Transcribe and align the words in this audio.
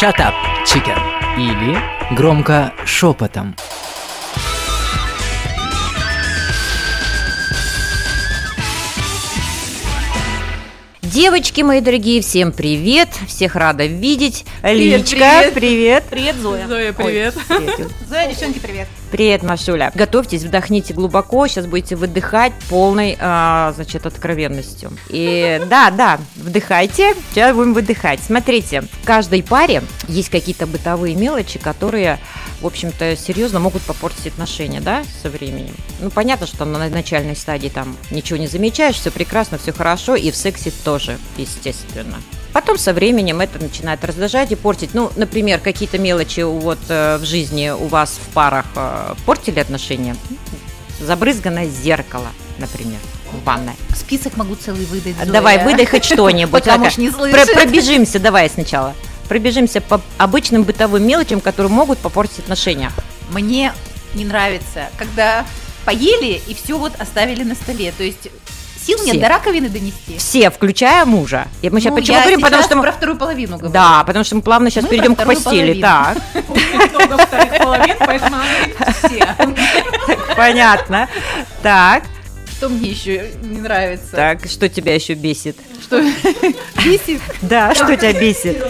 Shut 0.00 0.20
up, 0.20 0.32
chicken. 0.64 0.96
Или 1.36 1.76
громко 2.14 2.72
шепотом. 2.86 3.56
Девочки 11.02 11.62
мои 11.62 11.80
дорогие, 11.80 12.20
всем 12.20 12.52
привет! 12.52 13.08
Всех 13.26 13.56
рада 13.56 13.86
видеть. 13.86 14.44
Привет, 14.62 15.00
Личка, 15.00 15.16
привет. 15.16 15.54
привет. 15.54 16.04
Привет, 16.08 16.36
Зоя. 16.36 16.68
Зоя, 16.68 16.92
привет. 16.92 17.34
Привет. 17.48 17.90
Зоя, 18.08 18.28
девчонки, 18.28 18.60
привет. 18.60 18.86
Привет, 19.10 19.42
Машуля. 19.42 19.90
Готовьтесь, 19.94 20.42
вдохните 20.42 20.92
глубоко. 20.92 21.46
Сейчас 21.46 21.66
будете 21.66 21.96
выдыхать 21.96 22.52
полной, 22.68 23.16
а, 23.18 23.72
значит, 23.74 24.04
откровенностью. 24.04 24.92
И 25.08 25.62
да, 25.70 25.90
да, 25.90 26.20
вдыхайте. 26.36 27.14
Сейчас 27.30 27.56
будем 27.56 27.72
выдыхать. 27.72 28.20
Смотрите, 28.20 28.82
в 28.82 29.06
каждой 29.06 29.42
паре 29.42 29.82
есть 30.08 30.28
какие-то 30.28 30.66
бытовые 30.66 31.14
мелочи, 31.14 31.58
которые, 31.58 32.18
в 32.60 32.66
общем-то, 32.66 33.16
серьезно 33.16 33.60
могут 33.60 33.82
попортить 33.82 34.26
отношения, 34.26 34.80
да, 34.80 35.04
со 35.22 35.30
временем. 35.30 35.74
Ну, 36.00 36.10
понятно, 36.10 36.46
что 36.46 36.64
на 36.64 36.88
начальной 36.88 37.36
стадии 37.36 37.68
там 37.68 37.96
ничего 38.10 38.38
не 38.38 38.48
замечаешь, 38.48 38.96
все 38.96 39.10
прекрасно, 39.10 39.58
все 39.58 39.72
хорошо, 39.72 40.16
и 40.16 40.30
в 40.30 40.36
сексе 40.36 40.72
тоже, 40.84 41.18
естественно. 41.36 42.16
Потом 42.52 42.78
со 42.78 42.92
временем 42.92 43.40
это 43.40 43.58
начинает 43.62 44.04
раздражать 44.04 44.50
и 44.52 44.56
портить. 44.56 44.90
Ну, 44.94 45.12
например, 45.16 45.60
какие-то 45.60 45.98
мелочи 45.98 46.40
вот 46.40 46.78
э, 46.88 47.18
в 47.18 47.24
жизни 47.24 47.68
у 47.70 47.86
вас 47.86 48.18
в 48.20 48.32
парах 48.34 48.66
э, 48.74 49.14
портили 49.26 49.60
отношения. 49.60 50.16
Забрызганное 51.00 51.68
зеркало, 51.68 52.28
например, 52.58 52.98
в 53.32 53.44
ванной. 53.44 53.74
Список 53.94 54.36
могу 54.36 54.56
целый 54.56 54.84
выдать, 54.86 55.14
А 55.20 55.26
Давай, 55.26 55.62
выдай 55.62 55.86
хоть 55.86 56.04
что-нибудь. 56.04 56.50
Потому 56.64 56.82
Ага. 56.84 56.90
что 56.90 57.00
не 57.02 57.10
Про- 57.10 57.18
слышит. 57.18 57.52
Пробежимся, 57.54 58.18
давай 58.18 58.50
сначала. 58.50 58.94
Пробежимся 59.28 59.80
по 59.80 60.00
обычным 60.16 60.62
бытовым 60.64 61.06
мелочам, 61.06 61.40
которые 61.40 61.70
могут 61.72 61.98
попортить 61.98 62.38
отношения. 62.40 62.90
Мне 63.30 63.72
не 64.14 64.24
нравится, 64.24 64.88
когда 64.96 65.44
поели 65.84 66.40
и 66.46 66.54
все 66.54 66.78
вот 66.78 66.92
оставили 66.98 67.42
на 67.44 67.54
столе. 67.54 67.92
То 67.96 68.02
есть 68.04 68.28
сил 68.82 68.96
Все. 68.98 69.12
нет 69.12 69.20
до 69.20 69.28
раковины 69.28 69.68
донести. 69.68 70.16
Все, 70.16 70.50
включая 70.50 71.04
мужа. 71.04 71.46
И 71.60 71.68
мы 71.68 71.80
сейчас 71.80 71.90
Ну, 71.90 71.96
почему 71.96 72.16
я 72.16 72.22
говорим, 72.22 72.40
потому 72.40 72.62
что 72.62 72.76
мы... 72.76 72.82
про 72.82 72.92
вторую 72.92 73.18
половину 73.18 73.56
говорю. 73.58 73.72
Да, 73.72 74.02
потому 74.04 74.24
что 74.24 74.36
мы 74.36 74.42
плавно 74.42 74.70
сейчас 74.70 74.84
Мы 74.84 74.90
перейдем 74.90 75.14
к 75.14 75.24
постели. 75.24 75.80
половину. 75.80 77.18
Так, 77.30 77.58
половин, 77.62 77.96
поэтому 77.98 78.36
все. 79.02 79.36
понятно. 80.36 81.08
Так, 81.62 82.04
Что 82.58 82.68
мне 82.68 82.90
еще 82.90 83.30
не 83.40 83.60
нравится? 83.60 84.10
так, 84.10 84.46
что 84.46 84.68
тебя 84.68 84.92
еще 84.92 85.14
бесит? 85.14 85.56
Что 85.80 86.00
бесит? 86.84 87.20
Да, 87.40 87.72
что 87.72 87.96
тебя 87.96 88.12
бесит? 88.12 88.66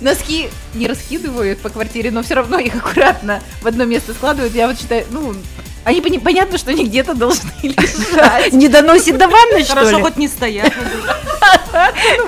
Носки 0.00 0.48
не 0.74 0.86
раскидывают 0.86 1.58
по 1.58 1.68
квартире, 1.68 2.12
но 2.12 2.22
все 2.22 2.34
равно 2.34 2.60
их 2.60 2.76
аккуратно 2.76 3.42
в 3.60 3.66
одно 3.66 3.86
место 3.86 4.14
складывают. 4.14 4.54
Я 4.54 4.68
вот 4.68 4.78
считаю, 4.78 5.04
ну, 5.10 5.34
они 5.82 6.00
понятно, 6.00 6.58
что 6.58 6.70
они 6.70 6.84
где-то 6.86 7.14
должны 7.14 7.50
лежать. 7.64 8.52
Не 8.52 8.68
доносит 8.68 9.18
до 9.18 9.26
ванны, 9.26 9.64
что 9.64 9.74
Хорошо, 9.74 10.00
хоть 10.00 10.16
не 10.16 10.28
стоят. 10.28 10.72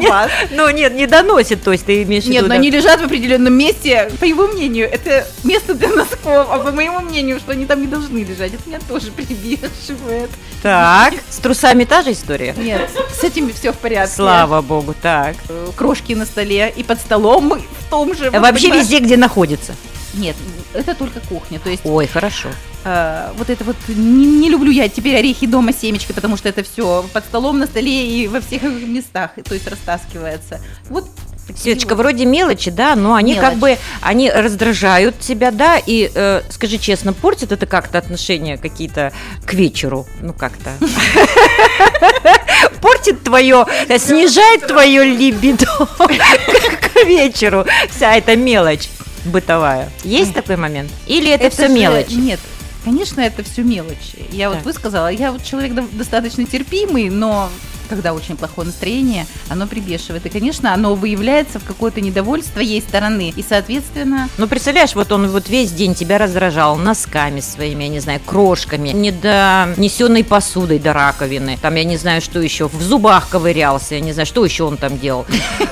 Ну. 0.01 0.11
Ну, 0.51 0.71
нет, 0.71 0.95
не 0.95 1.07
доносит, 1.07 1.63
то 1.63 1.73
есть 1.73 1.87
ты 1.87 2.03
имеешь 2.03 2.25
в 2.25 2.29
Нет, 2.29 2.43
виду... 2.43 2.49
но 2.49 2.49
да. 2.49 2.55
они 2.55 2.71
лежат 2.71 3.01
в 3.01 3.05
определенном 3.05 3.55
месте. 3.55 4.11
По 4.21 4.25
его 4.25 4.47
мнению, 4.49 4.91
это 4.91 5.27
место 5.45 5.75
для 5.75 5.89
носков, 5.89 6.49
а 6.51 6.59
по 6.59 6.73
моему 6.73 7.01
мнению, 7.01 7.39
что 7.39 7.53
они 7.53 7.67
там 7.67 7.81
не 7.81 7.87
должны 7.87 8.19
лежать. 8.19 8.55
Это 8.55 8.63
меня 8.67 8.79
тоже 8.89 9.11
прибешивает. 9.13 10.31
Так, 10.63 11.15
с 11.31 11.37
трусами 11.39 11.85
та 11.85 12.03
же 12.03 12.13
история? 12.13 12.55
Нет, 12.57 12.91
с 13.13 13.23
этим 13.25 13.53
все 13.53 13.73
в 13.73 13.77
порядке. 13.77 14.15
Слава 14.15 14.63
богу, 14.63 14.95
так. 15.01 15.37
Э, 15.49 15.69
Крошки 15.77 16.13
на 16.15 16.27
столе 16.27 16.73
и 16.75 16.83
под 16.83 17.01
столом 17.01 17.51
в 17.51 17.91
том 17.91 18.15
же. 18.15 18.31
вот 18.31 18.41
Вообще 18.41 18.71
везде, 18.71 18.99
где 18.99 19.17
находится. 19.17 19.75
Нет, 20.17 20.37
это 20.75 20.95
только 20.95 21.21
кухня. 21.21 21.59
То 21.59 21.71
есть 21.71 21.83
Ой, 21.85 22.07
хорошо. 22.07 22.49
э, 22.85 23.33
вот 23.37 23.51
это 23.51 23.65
вот 23.65 23.77
не, 23.89 24.27
не 24.27 24.51
люблю 24.51 24.71
я 24.71 24.89
теперь 24.89 25.17
орехи 25.17 25.47
дома 25.47 25.73
семечки, 25.73 26.13
потому 26.13 26.37
что 26.37 26.49
это 26.49 26.63
все 26.63 27.05
под 27.13 27.25
столом, 27.25 27.59
на 27.59 27.67
столе 27.67 28.07
и 28.09 28.29
во 28.29 28.41
всех 28.41 28.63
местах, 28.63 29.33
то 29.45 29.55
есть 29.55 29.67
растаскивается. 29.69 30.61
Вот 30.89 31.09
Светочка, 31.55 31.91
вот. 31.91 31.99
вроде 31.99 32.25
мелочи, 32.25 32.73
да, 32.73 32.97
но 32.97 33.15
они 33.15 33.35
как 33.35 33.55
Мелочи. 33.55 33.61
бы, 33.61 33.79
они 34.01 34.29
раздражают 34.31 35.21
тебя, 35.21 35.53
да, 35.53 35.79
и, 35.79 36.11
э, 36.13 36.43
скажи 36.51 36.77
честно, 36.79 37.13
портит 37.13 37.53
это 37.53 37.67
как-то 37.67 37.99
отношения 37.99 38.57
какие-то 38.57 39.13
к 39.45 39.55
вечеру? 39.55 40.07
Ну, 40.21 40.33
как-то. 40.33 40.73
Портит 42.81 43.23
твое, 43.23 43.65
снижает 43.99 44.67
твое 44.67 45.05
либидо 45.05 45.67
к 45.99 47.05
вечеру. 47.05 47.65
Вся 47.91 48.17
эта 48.17 48.35
мелочь 48.35 48.89
бытовая. 49.27 49.91
Есть 50.05 50.35
такой 50.35 50.57
момент? 50.57 50.91
Или 51.07 51.31
это, 51.31 51.51
все 51.51 51.69
же- 51.69 51.73
мелочь? 51.75 52.11
Нет, 52.11 52.41
конечно, 52.85 53.21
это 53.21 53.43
все 53.43 53.63
мелочи. 53.63 54.27
Я 54.33 54.49
вот 54.49 54.57
Так. 54.59 54.65
высказала, 54.67 55.09
я 55.09 55.33
вот 55.33 55.45
человек 55.45 55.75
до- 55.75 55.85
достаточно 55.93 56.45
терпимый, 56.45 57.09
но 57.11 57.49
когда 57.89 58.15
очень 58.15 58.37
плохое 58.37 58.67
настроение, 58.67 59.27
оно 59.49 59.69
прибешивает. 59.69 60.27
И, 60.27 60.29
конечно, 60.29 60.75
оно 60.75 60.97
выявляется 60.97 61.61
в 61.61 61.65
какое-то 61.65 62.01
недовольство 62.01 62.59
ей 62.59 62.81
стороны. 62.81 63.33
И, 63.37 63.45
соответственно, 63.49 64.29
Ну, 64.39 64.49
представляешь, 64.49 64.97
вот 64.97 65.13
он 65.13 65.29
вот 65.29 65.49
весь 65.49 65.71
день 65.71 65.95
тебя 65.95 66.19
раздражал 66.19 66.75
носками 66.75 67.39
своими, 67.39 67.85
я 67.85 67.89
не 67.91 68.01
знаю, 68.01 68.19
крошками, 68.27 68.89
недонесенной 68.89 70.25
посудой 70.25 70.81
до 70.81 70.93
раковины. 70.95 71.59
Там, 71.63 71.77
я 71.77 71.85
не 71.85 71.97
знаю, 71.97 72.21
что 72.23 72.41
еще, 72.41 72.67
в 72.69 72.83
зубах 72.83 73.29
ковырялся, 73.29 73.95
я 73.95 74.01
не 74.01 74.13
знаю, 74.13 74.27
что 74.27 74.45
еще 74.45 74.65
он 74.65 74.79
там 74.79 74.99
делал. 74.99 75.25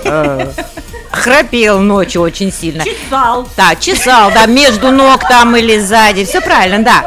Храпел 1.14 1.80
ночью 1.80 2.22
очень 2.22 2.52
сильно. 2.52 2.84
Чесал. 2.84 3.48
Да, 3.56 3.74
чесал, 3.76 4.30
да, 4.32 4.46
между 4.46 4.90
ног 4.90 5.20
там 5.28 5.56
или 5.56 5.78
сзади. 5.78 6.24
Все 6.24 6.40
правильно, 6.40 6.82
да. 6.84 7.04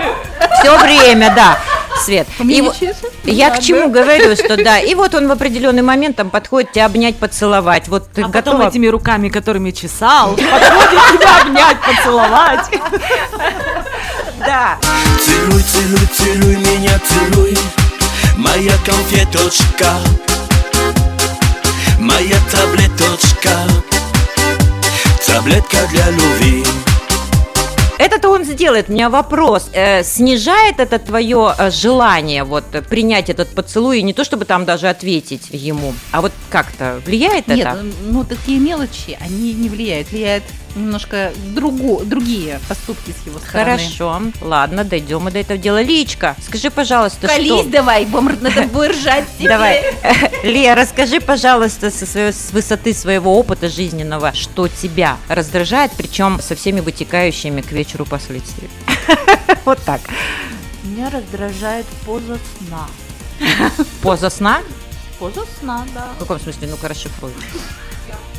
Все 0.59 0.77
время, 0.77 1.33
да. 1.35 1.57
Свет. 2.03 2.27
у 2.39 2.43
меня 2.43 2.57
И 2.57 2.61
не 2.61 2.67
во- 2.67 2.73
чешет, 2.75 3.11
не 3.23 3.33
я 3.33 3.47
к 3.49 3.53
надо. 3.53 3.63
чему 3.63 3.89
говорю, 3.89 4.35
что 4.35 4.55
да. 4.63 4.77
И 4.79 4.93
вот 4.93 5.15
он 5.15 5.27
в 5.27 5.31
определенный 5.31 5.81
момент 5.81 6.15
там 6.15 6.29
подходит 6.29 6.71
тебя 6.71 6.85
обнять, 6.85 7.15
поцеловать. 7.17 7.87
Вот 7.87 8.07
ты 8.13 8.21
А 8.21 8.25
потом 8.25 8.53
готова 8.57 8.69
этими 8.69 8.85
руками, 8.87 9.29
которыми 9.29 9.71
чесал, 9.71 10.35
подходит 10.35 11.19
тебя 11.19 11.41
обнять, 11.41 11.77
поцеловать. 11.81 12.65
Да. 14.39 14.77
Целуй, 15.25 15.61
целуй, 15.63 16.07
целуй 16.15 16.55
меня, 16.57 16.99
целуй 17.07 17.57
Моя 18.37 18.73
конфеточка 18.85 19.93
Моя 21.99 22.37
таблеточка 22.51 23.49
Таблетка 25.25 25.77
для 25.91 26.09
любви 26.11 26.63
Это-то 27.97 28.29
он 28.29 28.43
сделает. 28.43 28.89
У 28.89 28.91
меня 28.91 29.09
вопрос. 29.09 29.69
Э, 29.73 30.03
снижает 30.03 30.79
это 30.79 30.99
твое 30.99 31.55
э, 31.57 31.71
желание 31.71 32.43
вот 32.43 32.65
принять 32.87 33.31
этот 33.31 33.49
поцелуй 33.49 33.99
и 33.99 34.03
не 34.03 34.13
то 34.13 34.23
чтобы 34.23 34.45
там 34.45 34.65
даже 34.65 34.87
ответить 34.89 35.49
ему, 35.51 35.93
а 36.11 36.21
вот 36.21 36.31
как-то 36.51 37.01
влияет 37.03 37.47
Нет, 37.47 37.59
это? 37.59 37.83
ну 38.03 38.23
такие 38.23 38.59
мелочи, 38.59 39.17
они 39.19 39.53
не 39.53 39.67
влияют. 39.67 40.11
Влияют 40.11 40.43
немножко 40.75 41.31
друго, 41.53 42.03
другие 42.05 42.59
поступки 42.67 43.11
с 43.11 43.25
его 43.25 43.39
стороны. 43.39 43.77
Хорошо, 43.77 44.21
ладно, 44.41 44.83
дойдем 44.83 45.27
и 45.27 45.31
до 45.31 45.39
этого 45.39 45.57
дела. 45.57 45.81
Личка, 45.81 46.35
скажи, 46.45 46.69
пожалуйста, 46.69 47.27
Колись 47.27 47.61
что... 47.61 47.69
давай, 47.69 48.05
будем- 48.05 48.37
надо 48.41 48.63
будет 48.73 48.91
ржать 48.91 49.25
тебе. 49.37 49.49
Давай, 49.49 49.83
Лия, 50.43 50.75
расскажи, 50.75 51.19
пожалуйста, 51.19 51.89
со 51.91 52.05
своей- 52.05 52.33
с 52.33 52.51
высоты 52.51 52.93
своего 52.93 53.37
опыта 53.39 53.69
жизненного, 53.69 54.33
что 54.33 54.67
тебя 54.67 55.17
раздражает, 55.27 55.91
причем 55.97 56.39
со 56.41 56.55
всеми 56.55 56.79
вытекающими 56.81 57.61
к 57.61 57.71
вечеру 57.71 58.05
последствиями. 58.05 58.71
Вот 59.65 59.79
так. 59.83 60.01
Меня 60.83 61.09
раздражает 61.09 61.85
поза 62.05 62.37
сна. 62.57 62.87
Поза 64.01 64.29
сна? 64.29 64.59
Поза 65.19 65.41
сна, 65.59 65.85
да. 65.93 66.07
В 66.15 66.19
каком 66.19 66.39
смысле? 66.39 66.67
Ну-ка, 66.69 66.87
расшифруй. 66.87 67.31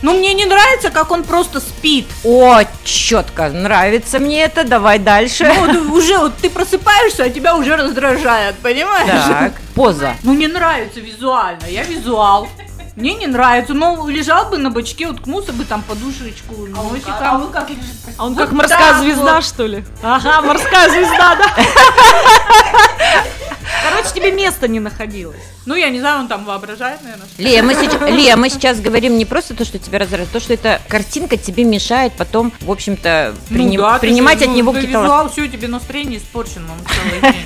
Ну, 0.02 0.16
мне 0.16 0.32
не 0.34 0.44
нравится, 0.44 0.90
как 0.90 1.10
он 1.10 1.24
просто 1.24 1.60
спит. 1.60 2.06
О, 2.24 2.60
четко, 2.84 3.48
нравится 3.48 4.18
мне 4.18 4.42
это, 4.44 4.64
давай 4.64 4.98
дальше. 4.98 5.44
Ну, 5.52 5.66
вот 5.66 5.98
уже 5.98 6.18
вот 6.18 6.36
ты 6.36 6.48
просыпаешься, 6.50 7.24
а 7.24 7.30
тебя 7.30 7.56
уже 7.56 7.76
раздражает, 7.76 8.56
понимаешь? 8.58 9.24
Так, 9.26 9.52
поза. 9.74 10.14
Ну, 10.22 10.34
не 10.34 10.46
нравится 10.46 11.00
визуально, 11.00 11.64
я 11.68 11.82
визуал. 11.82 12.48
Мне 12.94 13.14
не 13.14 13.26
нравится, 13.28 13.74
ну, 13.74 14.08
лежал 14.08 14.50
бы 14.50 14.58
на 14.58 14.70
бочке, 14.70 15.06
уткнулся 15.06 15.52
бы 15.52 15.64
там 15.64 15.82
подушечку, 15.82 16.66
носиком. 16.66 17.14
А 17.22 17.34
он 17.36 17.52
как 17.52 17.70
лежит? 17.70 17.94
А 18.16 18.26
он 18.26 18.34
как 18.34 18.48
Вот 18.48 18.56
морская 18.56 18.92
так 18.92 19.02
звезда, 19.02 19.34
вот. 19.36 19.44
что 19.44 19.66
ли? 19.66 19.84
Ага, 20.02 20.40
морская 20.42 20.90
звезда, 20.90 21.36
да. 21.36 21.46
Короче, 23.82 24.14
тебе 24.14 24.32
места 24.32 24.68
не 24.68 24.80
находилось. 24.80 25.40
Ну, 25.66 25.74
я 25.74 25.90
не 25.90 26.00
знаю, 26.00 26.20
он 26.20 26.28
там 26.28 26.44
воображает, 26.44 27.02
наверное. 27.02 27.26
Лия 27.38 27.62
мы, 27.62 27.74
сейчас, 27.74 28.00
Лия, 28.10 28.36
мы 28.36 28.50
сейчас 28.50 28.80
говорим 28.80 29.18
не 29.18 29.24
просто 29.24 29.54
то, 29.54 29.64
что 29.64 29.78
тебя 29.78 29.98
раздражает, 29.98 30.30
то, 30.30 30.40
что 30.40 30.54
эта 30.54 30.80
картинка 30.88 31.36
тебе 31.36 31.64
мешает 31.64 32.12
потом, 32.14 32.52
в 32.60 32.70
общем-то, 32.70 33.34
приним- 33.50 33.80
Ну 33.80 33.82
да, 33.82 33.98
ты 33.98 34.06
принимать 34.06 34.38
же, 34.38 34.44
от 34.44 34.50
ну, 34.50 34.56
него 34.56 34.72
ты 34.72 34.80
какие-то 34.80 35.02
визуал, 35.02 35.30
все, 35.30 35.48
тебе 35.48 35.68
настроение 35.68 36.18
испорчено 36.18 36.72
он 36.72 36.78
целый 36.86 37.32
день. 37.32 37.42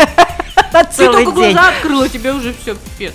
Ты 0.97 1.07
только 1.07 1.33
глаза 1.33 1.69
открыла, 1.69 2.09
тебе 2.09 2.33
уже 2.33 2.55
все, 2.55 2.75
пипец. 2.75 3.13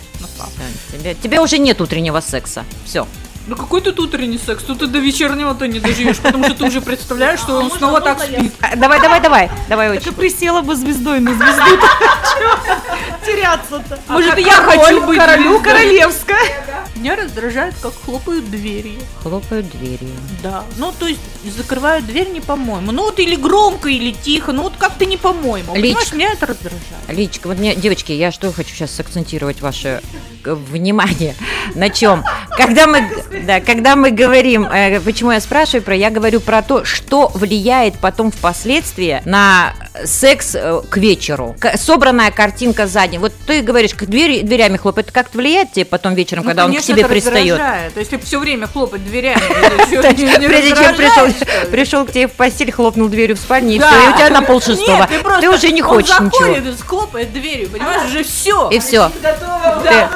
Тебе, 0.92 1.16
тебе 1.16 1.40
уже 1.40 1.58
нет 1.58 1.82
утреннего 1.82 2.20
секса. 2.20 2.66
Все. 2.86 3.08
Ну 3.48 3.56
какой 3.56 3.80
тут 3.80 3.98
утренний 4.02 4.38
секс? 4.38 4.62
Тут 4.64 4.80
ты 4.80 4.88
до 4.88 5.00
вечернего-то 5.00 5.68
не 5.68 5.80
доживешь, 5.80 6.18
потому 6.18 6.44
что 6.44 6.54
ты 6.54 6.66
уже 6.66 6.82
представляешь, 6.82 7.40
что 7.40 7.56
он 7.56 7.72
снова 7.72 8.02
так 8.02 8.22
спит. 8.22 8.52
А, 8.62 8.76
Давай, 8.76 9.00
давай, 9.00 9.22
давай, 9.22 9.50
давай 9.70 9.90
очень. 9.90 10.12
и 10.12 10.14
присела 10.14 10.62
бы 10.62 10.76
звездой 10.76 11.22
на 11.22 11.34
звезду. 11.34 11.64
Теряться-то. 13.26 14.00
Может, 14.10 14.38
и 14.38 14.42
я 14.42 14.52
хочу 14.52 15.02
быть 15.06 15.18
королю 15.18 15.60
королевская. 15.62 16.38
Меня 17.08 17.24
раздражает, 17.24 17.74
как 17.82 17.94
хлопают 18.04 18.52
дверью. 18.52 19.00
Хлопают 19.24 19.70
дверью. 19.70 20.10
Да. 20.44 20.66
Ну, 20.76 20.92
то 20.92 21.08
есть 21.08 21.22
закрывают 21.56 22.06
дверь 22.06 22.28
не 22.32 22.42
по-моему. 22.42 22.92
Ну 22.92 23.04
вот 23.04 23.18
или 23.20 23.38
громко, 23.38 23.88
или 23.88 24.12
тихо. 24.12 24.52
Ну 24.52 24.64
вот 24.64 24.74
как-то 24.78 25.06
не 25.06 25.16
по-моему. 25.16 25.74
Понимаешь, 25.74 26.12
меня 26.12 26.34
это 26.34 26.48
раздражает. 26.48 26.84
Личка, 27.08 27.48
вот 27.48 27.60
мне, 27.60 27.76
девочки, 27.76 28.12
я 28.12 28.30
что 28.34 28.52
хочу 28.52 28.76
сейчас 28.76 28.92
сакцентировать 28.92 29.62
ваше 29.62 30.02
э, 30.44 30.54
внимание 30.54 31.34
на 31.76 31.90
чем? 31.90 32.26
Когда 32.50 32.88
мы, 32.88 33.10
да, 33.46 33.62
когда 33.62 33.96
мы 33.96 34.12
говорим, 34.12 34.66
э, 34.66 35.00
почему 35.00 35.32
я 35.32 35.40
спрашиваю 35.40 35.84
про, 35.84 35.96
я 35.96 36.10
говорю 36.10 36.42
про 36.42 36.62
то, 36.62 36.84
что 36.84 37.30
влияет 37.34 38.00
потом 38.00 38.32
впоследствии 38.32 39.22
на 39.24 39.74
секс 40.06 40.56
э, 40.56 40.82
к 40.90 40.98
вечеру. 40.98 41.56
Собранная 41.76 42.32
картинка 42.32 42.88
сзади. 42.88 43.18
Вот 43.18 43.34
ты 43.46 43.62
говоришь, 43.62 43.94
к 43.94 44.06
двери, 44.06 44.42
дверями 44.42 44.78
хлопает, 44.78 45.12
как-то 45.12 45.38
влияет 45.38 45.72
тебе 45.74 45.86
потом 45.86 46.14
вечером, 46.14 46.44
Ну, 46.44 46.50
когда 46.50 46.66
он 46.66 46.72
к 46.72 46.74
конечно, 46.74 46.94
тебе 46.94 47.02
это 47.04 47.10
пристает? 47.12 47.52
раздражает. 47.52 47.94
То 47.94 48.00
есть, 48.00 48.12
если 48.12 48.26
все 48.26 48.40
время 48.40 48.68
хлопать 48.68 49.04
дверями, 49.06 49.42
это 49.92 50.16
Прежде 50.48 50.76
чем 50.76 50.96
пришел, 50.96 51.28
пришел 51.72 52.06
к 52.06 52.12
тебе 52.12 52.28
в 52.28 52.34
постель, 52.34 52.72
хлопнул 52.72 53.08
дверью 53.10 53.36
в 53.36 53.40
спальне, 53.40 53.76
и 53.76 53.80
все, 53.80 53.88
и 53.88 54.10
у 54.10 54.14
тебя 54.18 54.30
на 54.30 54.42
полшестого. 54.42 55.08
Ты, 55.42 55.50
уже 55.50 55.72
не 55.72 55.82
хочешь 55.82 56.16
он 56.20 56.28
ничего. 56.28 56.54
заходит, 56.54 56.82
хлопает 56.82 57.34
дверью, 57.34 57.70
понимаешь, 57.70 58.06
уже 58.10 58.24
все. 58.24 58.70
И 58.70 58.80
все. 58.80 59.12
Да, 59.22 60.12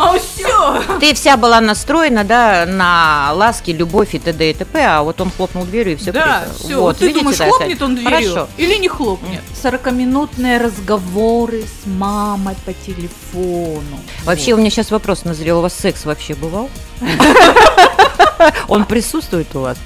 а 0.00 0.18
все. 0.18 0.82
Ты 1.00 1.14
вся 1.14 1.36
была 1.36 1.60
настроена, 1.60 2.24
да, 2.24 2.66
на 2.66 3.32
ласки, 3.34 3.70
любовь 3.70 4.14
и 4.14 4.18
т.д. 4.18 4.50
и 4.50 4.54
т.п., 4.54 4.84
а 4.84 5.02
вот 5.02 5.20
он 5.20 5.30
хлопнул 5.30 5.64
дверью 5.64 5.94
и 5.94 5.96
все. 5.96 6.12
Да, 6.12 6.44
все. 6.58 6.80
Вот, 6.80 6.98
ты 6.98 7.06
видите, 7.06 7.20
думаешь, 7.20 7.38
да, 7.38 7.48
хлопнет 7.48 7.82
он 7.82 7.94
дверью 7.96 8.32
Хорошо. 8.32 8.48
или 8.56 8.74
не 8.76 8.88
хлопнет? 8.88 9.42
Сорокаминутные 9.60 10.58
разговоры 10.58 11.62
с 11.62 11.86
мамой 11.86 12.56
по 12.64 12.72
телефону. 12.72 14.00
Вообще, 14.24 14.54
у 14.54 14.56
меня 14.56 14.70
сейчас 14.70 14.90
вопрос 14.90 15.24
назрел. 15.24 15.58
У 15.58 15.62
вас 15.62 15.74
секс 15.74 16.04
вообще 16.04 16.34
бывал? 16.34 16.70
Он 18.68 18.84
присутствует 18.84 19.54
у 19.54 19.60
вас? 19.60 19.78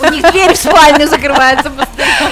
У 0.00 0.10
них 0.10 0.30
дверь 0.30 0.52
в 0.54 0.56
спальню 0.56 1.06
закрывается 1.08 1.70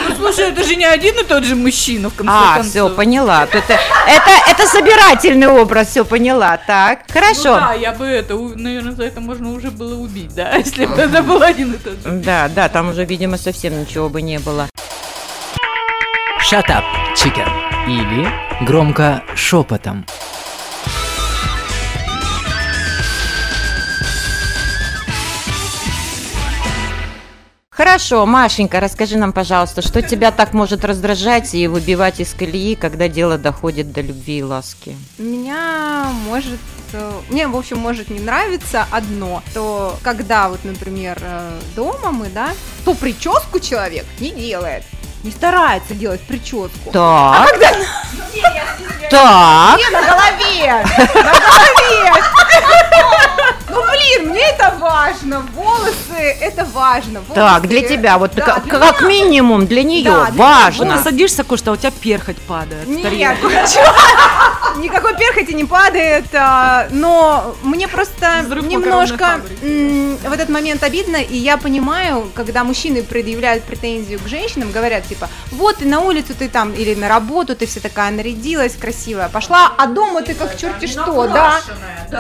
Ну, 0.09 0.15
слушай, 0.17 0.51
это 0.51 0.63
же 0.65 0.77
не 0.77 0.85
один 0.85 1.19
и 1.19 1.25
тот 1.25 1.45
же 1.45 1.57
мужчина, 1.57 2.11
в 2.11 2.15
конце 2.15 2.33
А, 2.33 2.55
концов. 2.55 2.71
все, 2.71 2.89
поняла. 2.91 3.47
То 3.47 3.59
Это, 3.59 3.73
это, 4.07 4.31
это 4.49 4.67
собирательный 4.67 5.49
образ, 5.49 5.89
все 5.89 6.05
поняла. 6.05 6.57
Так, 6.59 7.01
Ну 7.09 7.13
хорошо. 7.21 7.55
да, 7.57 7.73
я 7.75 7.93
бы 7.93 8.07
это, 8.07 8.35
наверное, 8.37 8.93
за 8.93 9.05
это 9.05 9.21
можно 9.21 9.53
уже 9.53 9.71
было 9.71 9.95
убить, 10.01 10.35
да, 10.35 10.53
если 10.57 10.87
бы 10.87 10.95
это 10.97 11.23
был 11.23 11.43
один 11.43 11.73
и 11.73 11.77
тот 11.79 11.95
же. 11.95 12.01
Да, 12.23 12.49
да, 12.49 12.69
там 12.69 12.91
уже, 12.91 13.05
видимо, 13.05 13.37
совсем 13.39 13.81
ничего 13.81 14.09
бы 14.09 14.23
не 14.23 14.39
было. 14.39 14.69
Shut 16.51 16.67
up, 16.69 16.85
chicken. 17.15 17.49
Или 17.87 18.29
громко 18.65 19.23
шепотом. 19.35 20.05
Хорошо, 27.81 28.27
Машенька, 28.27 28.79
расскажи 28.79 29.17
нам, 29.17 29.33
пожалуйста, 29.33 29.81
что 29.81 30.03
тебя 30.03 30.33
так 30.33 30.53
может 30.53 30.85
раздражать 30.85 31.55
и 31.55 31.67
выбивать 31.67 32.21
из 32.21 32.35
колеи, 32.35 32.75
когда 32.75 33.09
дело 33.09 33.39
доходит 33.39 33.91
до 33.91 34.03
любви 34.03 34.41
и 34.41 34.43
ласки? 34.43 34.95
Меня 35.17 36.13
может 36.27 36.61
э, 36.93 37.11
мне, 37.31 37.49
в 37.49 37.57
общем, 37.57 37.79
может 37.79 38.11
не 38.11 38.21
нравиться 38.21 38.87
одно, 38.91 39.43
то 39.55 39.97
когда 40.03 40.51
вот, 40.51 40.63
например, 40.63 41.17
э, 41.23 41.59
дома 41.75 42.11
мы, 42.11 42.29
да, 42.29 42.51
то 42.85 42.93
прическу 42.93 43.59
человек 43.61 44.05
не 44.19 44.31
делает, 44.31 44.85
не 45.25 45.31
старается 45.31 45.95
делать 45.95 46.21
прическу. 46.21 46.91
Так. 46.93 47.49
Так. 49.11 49.79
Не 49.79 49.89
на 49.89 50.03
голове! 50.03 50.85
На 51.15 51.33
голове! 51.33 52.00
Это 54.51 54.75
важно. 54.79 55.47
Волосы, 55.55 56.37
это 56.41 56.65
важно. 56.65 57.21
Волосы, 57.21 57.35
Так, 57.35 57.69
для 57.69 57.83
тебя, 57.83 58.19
вот 58.19 58.35
да, 58.35 58.45
как, 58.45 58.65
для 58.65 58.79
как 58.79 59.01
меня- 59.03 59.09
минимум 59.09 59.67
для 59.67 59.83
нее 59.83 60.11
Да, 60.11 60.27
для 60.31 60.45
важно. 60.45 60.85
Вот 60.85 60.97
ты 60.97 61.03
садишься 61.03 61.45
кушать, 61.45 61.69
а 61.69 61.73
у 61.73 61.77
тебя 61.77 61.91
перхоть 61.91 62.39
падает. 62.39 62.87
Нет, 62.87 63.39
никакой 64.79 65.17
перхоти 65.17 65.55
не 65.55 65.65
падает, 65.65 66.27
а, 66.35 66.87
но 66.91 67.55
мне 67.63 67.89
просто 67.89 68.41
Взрыв 68.45 68.65
немножко 68.65 69.41
в 69.61 70.33
этот 70.33 70.49
момент 70.49 70.83
обидно, 70.83 71.17
и 71.17 71.37
я 71.37 71.57
понимаю, 71.57 72.31
когда 72.35 72.65
мужчины 72.65 73.03
предъявляют 73.03 73.65
претензию 73.65 74.19
к 74.21 74.29
женщинам, 74.29 74.71
говорят 74.73 75.07
типа, 75.07 75.29
вот 75.53 75.77
ты 75.79 75.87
на 75.87 76.01
улицу 76.01 76.35
ты 76.39 76.49
там 76.49 76.73
или 76.73 76.95
на 76.95 77.09
работу 77.09 77.55
ты 77.57 77.67
вся 77.67 77.81
такая 77.81 78.11
нарядилась, 78.11 78.75
красивая, 78.75 79.29
пошла, 79.29 79.73
а 79.77 79.87
дома 79.87 80.23
ты 80.23 80.35
как 80.35 80.57
черти 80.57 80.87
что, 80.87 81.27
да? 81.29 81.61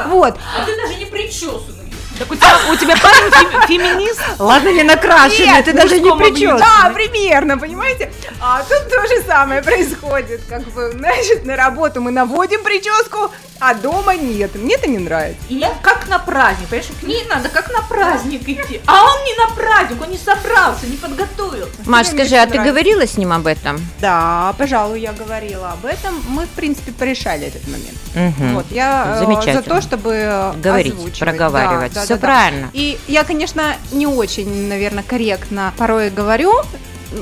Вот. 0.08 0.36
А 0.58 0.64
ты 0.64 0.76
даже 0.76 0.94
не 0.96 1.06
причесанный. 1.06 1.79
Так 2.20 2.30
у 2.30 2.34
тебя, 2.36 2.56
у 2.70 2.76
тебя 2.76 2.94
парень 3.02 3.30
фе- 3.32 3.66
феминист? 3.66 4.20
Ладно, 4.38 4.68
не 4.72 4.82
накрашенный, 4.82 5.46
Нет, 5.46 5.64
ты 5.64 5.72
даже 5.72 5.98
не 6.00 6.10
причёсанный. 6.14 6.60
Да, 6.60 6.90
примерно, 6.90 7.56
понимаете? 7.56 8.12
А 8.42 8.62
тут 8.62 8.88
то 8.90 9.00
же 9.08 9.22
самое 9.26 9.62
происходит. 9.62 10.42
Как 10.48 10.62
бы, 10.72 10.90
значит, 10.92 11.46
на 11.46 11.56
работу 11.56 12.02
мы 12.02 12.10
наводим 12.10 12.62
прическу, 12.62 13.30
а 13.58 13.72
дома 13.74 14.16
нет. 14.16 14.54
Мне 14.54 14.74
это 14.74 14.86
не 14.86 14.98
нравится. 14.98 15.40
И 15.48 15.64
как 15.82 16.08
на 16.08 16.18
праздник, 16.18 16.68
понимаешь, 16.68 16.90
к 17.00 17.02
ней 17.06 17.24
надо 17.26 17.48
как 17.48 17.72
на 17.72 17.80
праздник 17.82 18.42
идти. 18.46 18.82
А 18.86 19.02
он 19.02 19.24
не 19.24 19.34
на 19.36 19.54
праздник, 19.54 20.02
он 20.02 20.10
не 20.10 20.18
собрался, 20.18 20.86
не 20.86 20.96
подготовился. 20.98 21.72
Маш, 21.86 22.08
Мне 22.12 22.18
скажи, 22.20 22.34
а 22.36 22.42
это 22.42 22.52
ты 22.52 22.58
нравится. 22.58 22.72
говорила 22.72 23.06
с 23.06 23.16
ним 23.16 23.32
об 23.32 23.46
этом? 23.46 23.80
Да, 24.00 24.54
пожалуй, 24.58 25.00
я 25.00 25.12
говорила 25.12 25.70
об 25.72 25.86
этом. 25.86 26.22
Мы, 26.28 26.44
в 26.44 26.50
принципе, 26.50 26.92
порешали 26.92 27.46
этот 27.46 27.66
момент. 27.66 27.98
Мгм. 28.14 28.54
Вот, 28.56 28.66
я 28.70 29.14
э, 29.16 29.18
Замечательно. 29.24 29.62
за 29.62 29.68
то, 29.68 29.80
чтобы 29.80 30.12
э, 30.14 30.52
Говорить, 30.56 30.92
озвучивать. 30.94 31.18
проговаривать. 31.20 31.92
Да, 31.94 32.00
да, 32.00 32.06
Все 32.10 32.16
да, 32.16 32.20
да. 32.20 32.26
правильно. 32.26 32.70
И 32.72 32.98
я, 33.06 33.22
конечно, 33.22 33.76
не 33.92 34.06
очень, 34.06 34.68
наверное, 34.68 35.04
корректно 35.04 35.72
порой 35.76 36.10
говорю, 36.10 36.52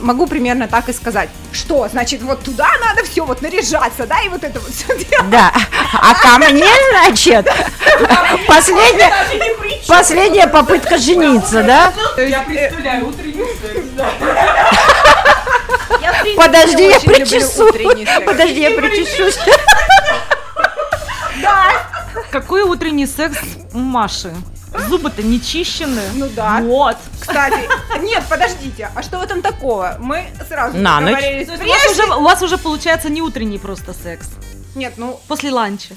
могу 0.03 0.27
примерно 0.27 0.67
так 0.67 0.89
и 0.89 0.95
сказать. 0.95 1.29
Что, 1.53 1.87
значит, 1.89 2.23
вот 2.23 2.43
туда 2.43 2.67
надо 2.81 3.05
все 3.05 3.27
вот 3.27 3.43
наряжаться, 3.43 4.07
да, 4.07 4.23
и 4.23 4.31
вот 4.31 4.45
это 4.45 4.61
вот 4.61 4.71
все 4.71 4.87
делать. 4.87 5.29
Да. 5.31 5.53
А 5.93 6.15
ко 6.15 6.39
мне, 6.39 6.67
значит, 6.91 7.47
последняя, 8.49 9.13
последняя 9.87 10.47
попытка 10.47 10.97
жениться, 10.97 11.63
да? 11.63 11.93
Я 12.17 12.41
представляю 12.43 13.09
утренний 13.09 13.45
секс, 13.61 13.87
да. 13.95 14.11
Подожди, 16.37 16.85
я 16.85 17.01
секс. 17.01 17.61
Подожди, 18.25 18.61
я 18.61 18.71
причешусь. 18.71 19.39
Какой 22.31 22.63
утренний 22.63 23.07
секс 23.07 23.39
у 23.73 23.79
Маши? 23.79 24.31
Зубы-то 24.89 25.23
не 25.23 25.41
чищены. 25.41 26.03
Ну 26.15 26.29
да. 26.35 26.61
Вот. 26.63 26.97
Кстати, 27.21 27.69
нет, 28.03 28.23
подождите, 28.29 28.91
а 28.95 29.03
что 29.03 29.19
в 29.19 29.23
этом 29.23 29.43
такого? 29.43 29.97
Мы 29.99 30.27
сразу 30.49 30.77
На 30.77 31.01
ночь. 31.01 31.15
у 31.15 31.69
вас, 31.69 31.87
уже, 31.93 32.15
у 32.15 32.23
вас 32.23 32.43
уже 32.43 32.59
получается 32.59 33.09
не 33.09 33.23
утренний 33.23 33.59
просто 33.59 33.93
секс. 33.95 34.29
Нет, 34.75 34.95
ну, 34.97 35.19
После 35.27 35.51
ланча. 35.51 35.95